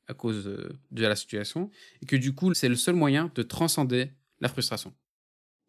à 0.07 0.15
cause 0.15 0.45
de, 0.45 1.03
la 1.03 1.17
situation, 1.17 1.71
et 2.03 2.07
que 2.07 2.17
du 2.17 2.35
coup, 2.35 2.53
c'est 2.53 2.69
le 2.69 2.77
seul 2.77 2.95
moyen 2.95 3.31
de 3.35 3.43
transcender 3.43 4.11
la 4.41 4.49
frustration. 4.49 4.93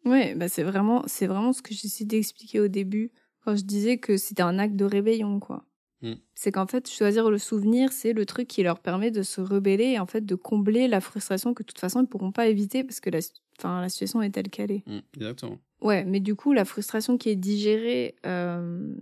Ouais, 0.04 0.34
bah 0.34 0.48
c'est 0.48 0.62
vraiment, 0.62 1.04
c'est 1.06 1.26
vraiment 1.26 1.52
ce 1.52 1.62
que 1.62 1.74
j'essaie 1.74 2.04
d'expliquer 2.04 2.60
au 2.60 2.68
début 2.68 3.12
quand 3.44 3.56
je 3.56 3.64
disais 3.64 3.98
que 3.98 4.16
c'était 4.16 4.42
un 4.42 4.58
acte 4.58 4.76
de 4.76 4.84
rébellion, 4.84 5.40
quoi. 5.40 5.64
Mm. 6.02 6.14
C'est 6.34 6.52
qu'en 6.52 6.66
fait, 6.66 6.88
choisir 6.90 7.30
le 7.30 7.38
souvenir, 7.38 7.92
c'est 7.92 8.12
le 8.12 8.26
truc 8.26 8.48
qui 8.48 8.62
leur 8.62 8.80
permet 8.80 9.10
de 9.10 9.22
se 9.22 9.40
rebeller 9.40 9.92
et 9.92 9.98
en 9.98 10.06
fait 10.06 10.24
de 10.26 10.34
combler 10.34 10.88
la 10.88 11.00
frustration 11.00 11.54
que 11.54 11.62
de 11.62 11.66
toute 11.66 11.78
façon 11.78 12.02
ils 12.02 12.06
pourront 12.06 12.32
pas 12.32 12.48
éviter 12.48 12.84
parce 12.84 13.00
que 13.00 13.08
la, 13.08 13.20
enfin, 13.58 13.80
la 13.80 13.88
situation 13.88 14.20
est 14.20 14.30
telle 14.30 14.50
qu'elle 14.50 14.72
est. 14.72 14.86
Mm, 14.86 15.00
exactement. 15.16 15.58
Ouais, 15.80 16.04
mais 16.04 16.20
du 16.20 16.34
coup, 16.34 16.52
la 16.52 16.64
frustration 16.64 17.16
qui 17.16 17.30
est 17.30 17.36
digérée, 17.36 18.16
euh, 18.26 18.94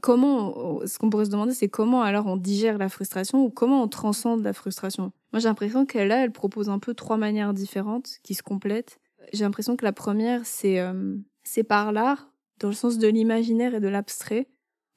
comment, 0.00 0.80
ce 0.86 0.98
qu'on 0.98 1.10
pourrait 1.10 1.26
se 1.26 1.30
demander, 1.30 1.52
c'est 1.52 1.68
comment 1.68 2.02
alors 2.02 2.26
on 2.26 2.36
digère 2.36 2.78
la 2.78 2.88
frustration 2.88 3.44
ou 3.44 3.50
comment 3.50 3.82
on 3.82 3.88
transcende 3.88 4.42
la 4.42 4.52
frustration? 4.52 5.12
Moi, 5.32 5.40
j'ai 5.40 5.48
l'impression 5.48 5.84
qu'elle 5.86 6.08
là, 6.08 6.24
elle 6.24 6.32
propose 6.32 6.70
un 6.70 6.78
peu 6.78 6.94
trois 6.94 7.16
manières 7.16 7.52
différentes 7.52 8.18
qui 8.22 8.34
se 8.34 8.42
complètent. 8.42 8.98
J'ai 9.32 9.44
l'impression 9.44 9.76
que 9.76 9.84
la 9.84 9.92
première, 9.92 10.46
c'est 10.46 10.80
euh, 10.80 11.16
c'est 11.42 11.64
par 11.64 11.92
l'art, 11.92 12.30
dans 12.58 12.68
le 12.68 12.74
sens 12.74 12.98
de 12.98 13.08
l'imaginaire 13.08 13.74
et 13.74 13.80
de 13.80 13.88
l'abstrait. 13.88 14.48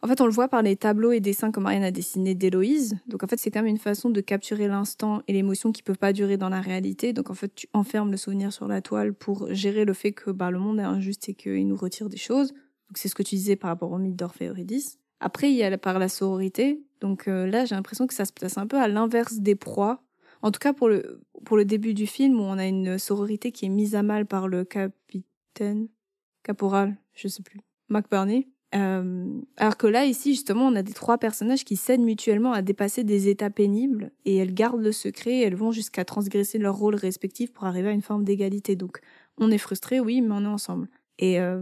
En 0.01 0.07
fait, 0.07 0.21
on 0.21 0.25
le 0.25 0.31
voit 0.31 0.47
par 0.47 0.61
les 0.61 0.77
tableaux 0.77 1.11
et 1.11 1.19
dessins 1.19 1.51
que 1.51 1.59
Marianne 1.59 1.83
a 1.83 1.91
dessinés 1.91 2.33
d'Héloïse. 2.33 2.97
Donc, 3.07 3.23
en 3.23 3.27
fait, 3.27 3.37
c'est 3.37 3.51
quand 3.51 3.59
même 3.59 3.67
une 3.67 3.77
façon 3.77 4.09
de 4.09 4.21
capturer 4.21 4.69
l'instant 4.69 5.21
et 5.27 5.33
l'émotion 5.33 5.73
qui 5.73 5.83
peuvent 5.83 5.97
pas 5.97 6.13
durer 6.13 6.37
dans 6.37 6.47
la 6.47 6.61
réalité. 6.61 7.11
Donc, 7.11 7.29
en 7.29 7.33
fait, 7.33 7.53
tu 7.53 7.67
enfermes 7.73 8.09
le 8.09 8.15
souvenir 8.15 8.53
sur 8.53 8.67
la 8.67 8.81
toile 8.81 9.13
pour 9.13 9.53
gérer 9.53 9.83
le 9.83 9.93
fait 9.93 10.13
que 10.13 10.31
bah, 10.31 10.51
le 10.51 10.59
monde 10.59 10.79
est 10.79 10.83
injuste 10.83 11.27
et 11.27 11.33
qu'il 11.33 11.67
nous 11.67 11.75
retire 11.75 12.07
des 12.07 12.17
choses. 12.17 12.53
Donc 12.89 12.97
c'est 12.97 13.07
ce 13.07 13.15
que 13.15 13.23
tu 13.23 13.35
disais 13.35 13.55
par 13.55 13.69
rapport 13.69 13.91
au 13.91 13.97
mythe 13.97 14.15
d'Orphée 14.15 14.47
Eurydice. 14.47 14.97
Après, 15.19 15.51
il 15.51 15.55
y 15.55 15.63
a 15.63 15.77
par 15.77 15.99
la 15.99 16.09
sororité. 16.09 16.81
Donc 17.01 17.27
euh, 17.27 17.45
là, 17.45 17.65
j'ai 17.65 17.75
l'impression 17.75 18.07
que 18.07 18.13
ça 18.13 18.25
se 18.25 18.33
place 18.33 18.57
un 18.57 18.67
peu 18.67 18.77
à 18.77 18.87
l'inverse 18.87 19.37
des 19.39 19.55
proies. 19.55 20.01
En 20.41 20.51
tout 20.51 20.59
cas, 20.59 20.73
pour 20.73 20.89
le, 20.89 21.21
pour 21.45 21.57
le 21.57 21.65
début 21.65 21.93
du 21.93 22.07
film, 22.07 22.39
où 22.39 22.43
on 22.43 22.57
a 22.57 22.65
une 22.65 22.97
sororité 22.97 23.51
qui 23.51 23.65
est 23.65 23.69
mise 23.69 23.95
à 23.95 24.03
mal 24.03 24.25
par 24.25 24.47
le 24.47 24.63
capitaine, 24.63 25.89
caporal, 26.43 26.95
je 27.13 27.27
sais 27.27 27.43
plus, 27.43 27.59
McBurney. 27.89 28.47
Euh, 28.75 29.41
alors 29.57 29.77
que 29.77 29.87
là, 29.87 30.05
ici, 30.05 30.33
justement, 30.33 30.67
on 30.67 30.75
a 30.75 30.83
des 30.83 30.93
trois 30.93 31.17
personnages 31.17 31.65
qui 31.65 31.75
s'aident 31.75 32.01
mutuellement 32.01 32.53
à 32.53 32.61
dépasser 32.61 33.03
des 33.03 33.27
états 33.27 33.49
pénibles 33.49 34.11
et 34.25 34.37
elles 34.37 34.53
gardent 34.53 34.81
le 34.81 34.91
secret 34.91 35.31
et 35.31 35.41
elles 35.41 35.55
vont 35.55 35.71
jusqu'à 35.71 36.05
transgresser 36.05 36.57
leurs 36.59 36.75
rôles 36.75 36.95
respectifs 36.95 37.51
pour 37.51 37.65
arriver 37.65 37.89
à 37.89 37.93
une 37.93 38.01
forme 38.01 38.23
d'égalité. 38.23 38.75
Donc, 38.75 39.01
on 39.37 39.51
est 39.51 39.57
frustré, 39.57 39.99
oui, 39.99 40.21
mais 40.21 40.33
on 40.33 40.43
est 40.43 40.47
ensemble. 40.47 40.87
Et 41.17 41.39
euh, 41.39 41.61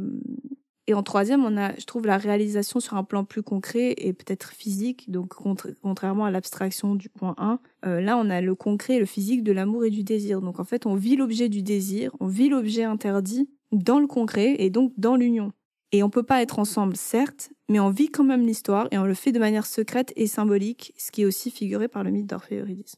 et 0.90 0.94
en 0.94 1.04
troisième, 1.04 1.44
on 1.44 1.58
a, 1.58 1.76
je 1.78 1.86
trouve, 1.86 2.06
la 2.06 2.18
réalisation 2.18 2.80
sur 2.80 2.96
un 2.96 3.04
plan 3.04 3.26
plus 3.26 3.44
concret 3.44 3.94
et 3.98 4.14
peut-être 4.14 4.54
physique. 4.54 5.12
Donc, 5.12 5.34
contrairement 5.82 6.24
à 6.24 6.32
l'abstraction 6.32 6.96
du 6.96 7.10
point 7.10 7.36
1, 7.38 7.60
euh, 7.86 8.00
là, 8.00 8.18
on 8.18 8.30
a 8.30 8.40
le 8.40 8.56
concret 8.56 8.96
et 8.96 9.00
le 9.00 9.06
physique 9.06 9.44
de 9.44 9.52
l'amour 9.52 9.84
et 9.84 9.90
du 9.90 10.04
désir. 10.04 10.40
Donc, 10.40 10.62
en 10.62 10.64
fait, 10.64 10.86
on 10.86 10.96
vit 10.96 11.18
l'objet 11.18 11.50
du 11.50 11.62
désir, 11.62 12.16
on 12.22 12.28
vit 12.28 12.48
l'objet 12.48 12.86
interdit 12.86 13.50
dans 13.74 14.00
le 14.00 14.08
concret 14.08 14.56
et 14.60 14.70
donc 14.70 14.94
dans 14.96 15.18
l'union. 15.18 15.52
Et 15.92 16.04
on 16.04 16.10
peut 16.10 16.24
pas 16.24 16.42
être 16.42 16.58
ensemble, 16.58 16.96
certes, 16.96 17.52
mais 17.68 17.82
on 17.82 17.90
vit 17.90 18.10
quand 18.10 18.24
même 18.24 18.46
l'histoire 18.46 18.88
et 18.92 18.98
on 18.98 19.06
le 19.06 19.14
fait 19.14 19.34
de 19.34 19.40
manière 19.40 19.66
secrète 19.66 20.14
et 20.16 20.28
symbolique, 20.28 20.94
ce 20.98 21.12
qui 21.12 21.24
est 21.24 21.26
aussi 21.26 21.52
figuré 21.52 21.90
par 21.90 22.06
le 22.06 22.12
mythe 22.12 22.28
d'Orphée 22.28 22.60
Eurydice. 22.60 22.96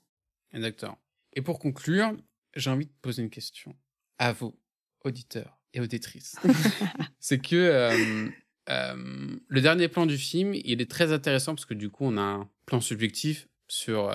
Exactement. 0.53 0.97
Et 1.33 1.41
pour 1.41 1.57
conclure, 1.57 2.15
j'ai 2.55 2.69
envie 2.69 2.85
de 2.85 2.93
poser 3.01 3.23
une 3.23 3.29
question 3.31 3.75
à 4.19 4.31
vous, 4.31 4.55
auditeurs 5.03 5.58
et 5.73 5.79
auditrice. 5.79 6.35
c'est 7.19 7.39
que 7.39 7.55
euh, 7.55 8.27
euh, 8.69 9.35
le 9.47 9.61
dernier 9.61 9.87
plan 9.87 10.05
du 10.05 10.17
film, 10.17 10.53
il 10.53 10.81
est 10.81 10.89
très 10.89 11.11
intéressant 11.11 11.55
parce 11.55 11.65
que 11.65 11.73
du 11.73 11.89
coup, 11.89 12.05
on 12.05 12.17
a 12.17 12.21
un 12.21 12.49
plan 12.65 12.81
subjectif 12.81 13.47
sur 13.67 14.11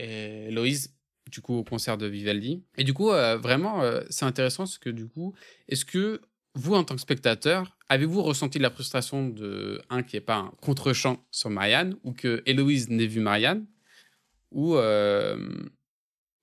euh, 0.00 0.50
Loïse, 0.50 0.94
du 1.30 1.40
coup, 1.40 1.54
au 1.54 1.64
concert 1.64 1.98
de 1.98 2.06
Vivaldi. 2.06 2.62
Et 2.76 2.84
du 2.84 2.92
coup, 2.92 3.08
vraiment, 3.08 3.82
c'est 4.10 4.24
intéressant 4.24 4.64
parce 4.64 4.78
que 4.78 4.90
du 4.90 5.06
coup, 5.06 5.34
est-ce 5.68 5.84
que 5.84 6.20
vous, 6.54 6.74
en 6.74 6.84
tant 6.84 6.94
que 6.94 7.00
spectateur, 7.00 7.76
avez-vous 7.88 8.22
ressenti 8.22 8.58
la 8.58 8.70
frustration 8.70 9.28
de 9.28 9.80
un 9.90 10.02
qui 10.02 10.16
n'est 10.16 10.20
pas 10.20 10.36
un 10.36 10.52
contre-champ 10.60 11.24
sur 11.30 11.50
Marianne 11.50 11.96
ou 12.04 12.12
que 12.12 12.42
Héloïse 12.46 12.90
n'ait 12.90 13.06
vu 13.06 13.20
Marianne 13.20 13.66
ou 14.50 14.74
ouais, 14.74 15.36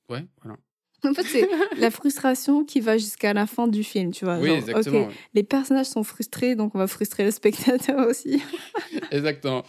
voilà. 0.10 0.58
En 1.10 1.14
fait, 1.14 1.24
c'est 1.24 1.50
la 1.78 1.90
frustration 1.90 2.64
qui 2.64 2.80
va 2.80 2.98
jusqu'à 2.98 3.34
la 3.34 3.48
fin 3.48 3.68
du 3.68 3.84
film, 3.84 4.12
tu 4.12 4.26
vois. 4.26 4.38
Oui, 4.38 4.52
exactement. 4.52 5.10
Les 5.34 5.44
personnages 5.44 5.88
sont 5.88 6.04
frustrés, 6.04 6.56
donc 6.56 6.76
on 6.76 6.78
va 6.78 6.86
frustrer 6.88 7.24
le 7.24 7.32
spectateur 7.32 8.08
aussi. 8.10 8.42
exactement. 9.10 9.64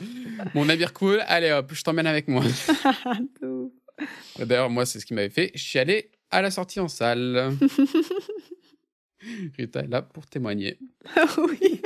Mon 0.55 0.66
navire 0.66 0.92
cool, 0.92 1.23
allez 1.27 1.51
hop, 1.51 1.73
je 1.73 1.83
t'emmène 1.83 2.07
avec 2.07 2.29
moi. 2.29 2.45
D'ailleurs, 4.38 4.68
moi, 4.68 4.85
c'est 4.85 5.01
ce 5.01 5.07
qui 5.07 5.14
m'avait 5.14 5.31
fait. 5.31 5.51
Je 5.55 5.62
suis 5.62 5.79
allé 5.79 6.11
à 6.31 6.42
la 6.42 6.51
sortie 6.51 6.81
en 6.81 6.88
salle. 6.88 7.57
Rita 9.57 9.81
est 9.81 9.88
là 9.88 10.03
pour 10.03 10.27
témoigner. 10.27 10.79
oui. 11.38 11.81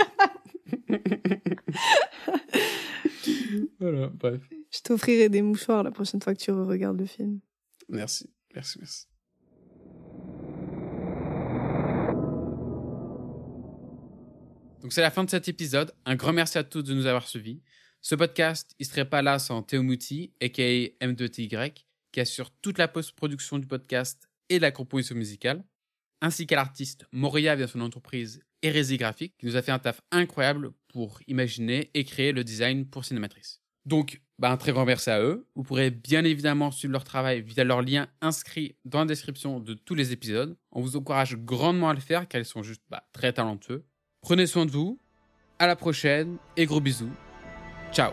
voilà, 3.78 4.08
bref. 4.08 4.40
Je 4.72 4.80
t'offrirai 4.80 5.28
des 5.28 5.42
mouchoirs 5.42 5.82
la 5.82 5.90
prochaine 5.90 6.20
fois 6.20 6.34
que 6.34 6.40
tu 6.40 6.50
regardes 6.50 6.98
le 6.98 7.06
film. 7.06 7.40
Merci, 7.88 8.28
merci, 8.54 8.78
merci. 8.80 9.06
Donc 14.86 14.92
c'est 14.92 15.02
la 15.02 15.10
fin 15.10 15.24
de 15.24 15.30
cet 15.30 15.48
épisode. 15.48 15.92
Un 16.04 16.14
grand 16.14 16.32
merci 16.32 16.58
à 16.58 16.62
tous 16.62 16.84
de 16.84 16.94
nous 16.94 17.06
avoir 17.06 17.26
suivis. 17.26 17.60
Ce 18.02 18.14
podcast, 18.14 18.72
il 18.78 18.86
serait 18.86 19.04
pas 19.04 19.20
là 19.20 19.40
sans 19.40 19.60
Théo 19.60 19.82
Mouti, 19.82 20.32
aka 20.40 20.62
M2TY, 20.62 21.72
qui 22.12 22.20
assure 22.20 22.52
toute 22.62 22.78
la 22.78 22.86
post-production 22.86 23.58
du 23.58 23.66
podcast 23.66 24.28
et 24.48 24.60
la 24.60 24.70
composition 24.70 25.16
musicale, 25.16 25.64
ainsi 26.20 26.46
qu'à 26.46 26.54
l'artiste 26.54 27.04
Moria 27.10 27.56
via 27.56 27.66
son 27.66 27.80
entreprise 27.80 28.44
Hérésie 28.62 28.96
Graphique, 28.96 29.34
qui 29.38 29.46
nous 29.46 29.56
a 29.56 29.62
fait 29.62 29.72
un 29.72 29.80
taf 29.80 30.02
incroyable 30.12 30.70
pour 30.86 31.18
imaginer 31.26 31.90
et 31.94 32.04
créer 32.04 32.30
le 32.30 32.44
design 32.44 32.86
pour 32.86 33.04
Cinématrice. 33.04 33.60
Donc, 33.86 34.22
bah, 34.38 34.52
un 34.52 34.56
très 34.56 34.70
grand 34.70 34.84
merci 34.84 35.10
à 35.10 35.20
eux. 35.20 35.48
Vous 35.56 35.64
pourrez 35.64 35.90
bien 35.90 36.22
évidemment 36.22 36.70
suivre 36.70 36.92
leur 36.92 37.02
travail 37.02 37.42
via 37.42 37.64
leur 37.64 37.82
lien 37.82 38.06
inscrit 38.20 38.76
dans 38.84 39.00
la 39.00 39.06
description 39.06 39.58
de 39.58 39.74
tous 39.74 39.96
les 39.96 40.12
épisodes. 40.12 40.56
On 40.70 40.80
vous 40.80 40.94
encourage 40.94 41.36
grandement 41.38 41.88
à 41.88 41.94
le 41.94 41.98
faire 41.98 42.28
car 42.28 42.40
ils 42.40 42.44
sont 42.44 42.62
juste 42.62 42.82
bah, 42.88 43.08
très 43.12 43.32
talentueux. 43.32 43.84
Prenez 44.26 44.48
soin 44.48 44.66
de 44.66 44.72
vous. 44.72 44.98
À 45.60 45.68
la 45.68 45.76
prochaine 45.76 46.38
et 46.56 46.66
gros 46.66 46.80
bisous. 46.80 47.12
Ciao 47.92 48.10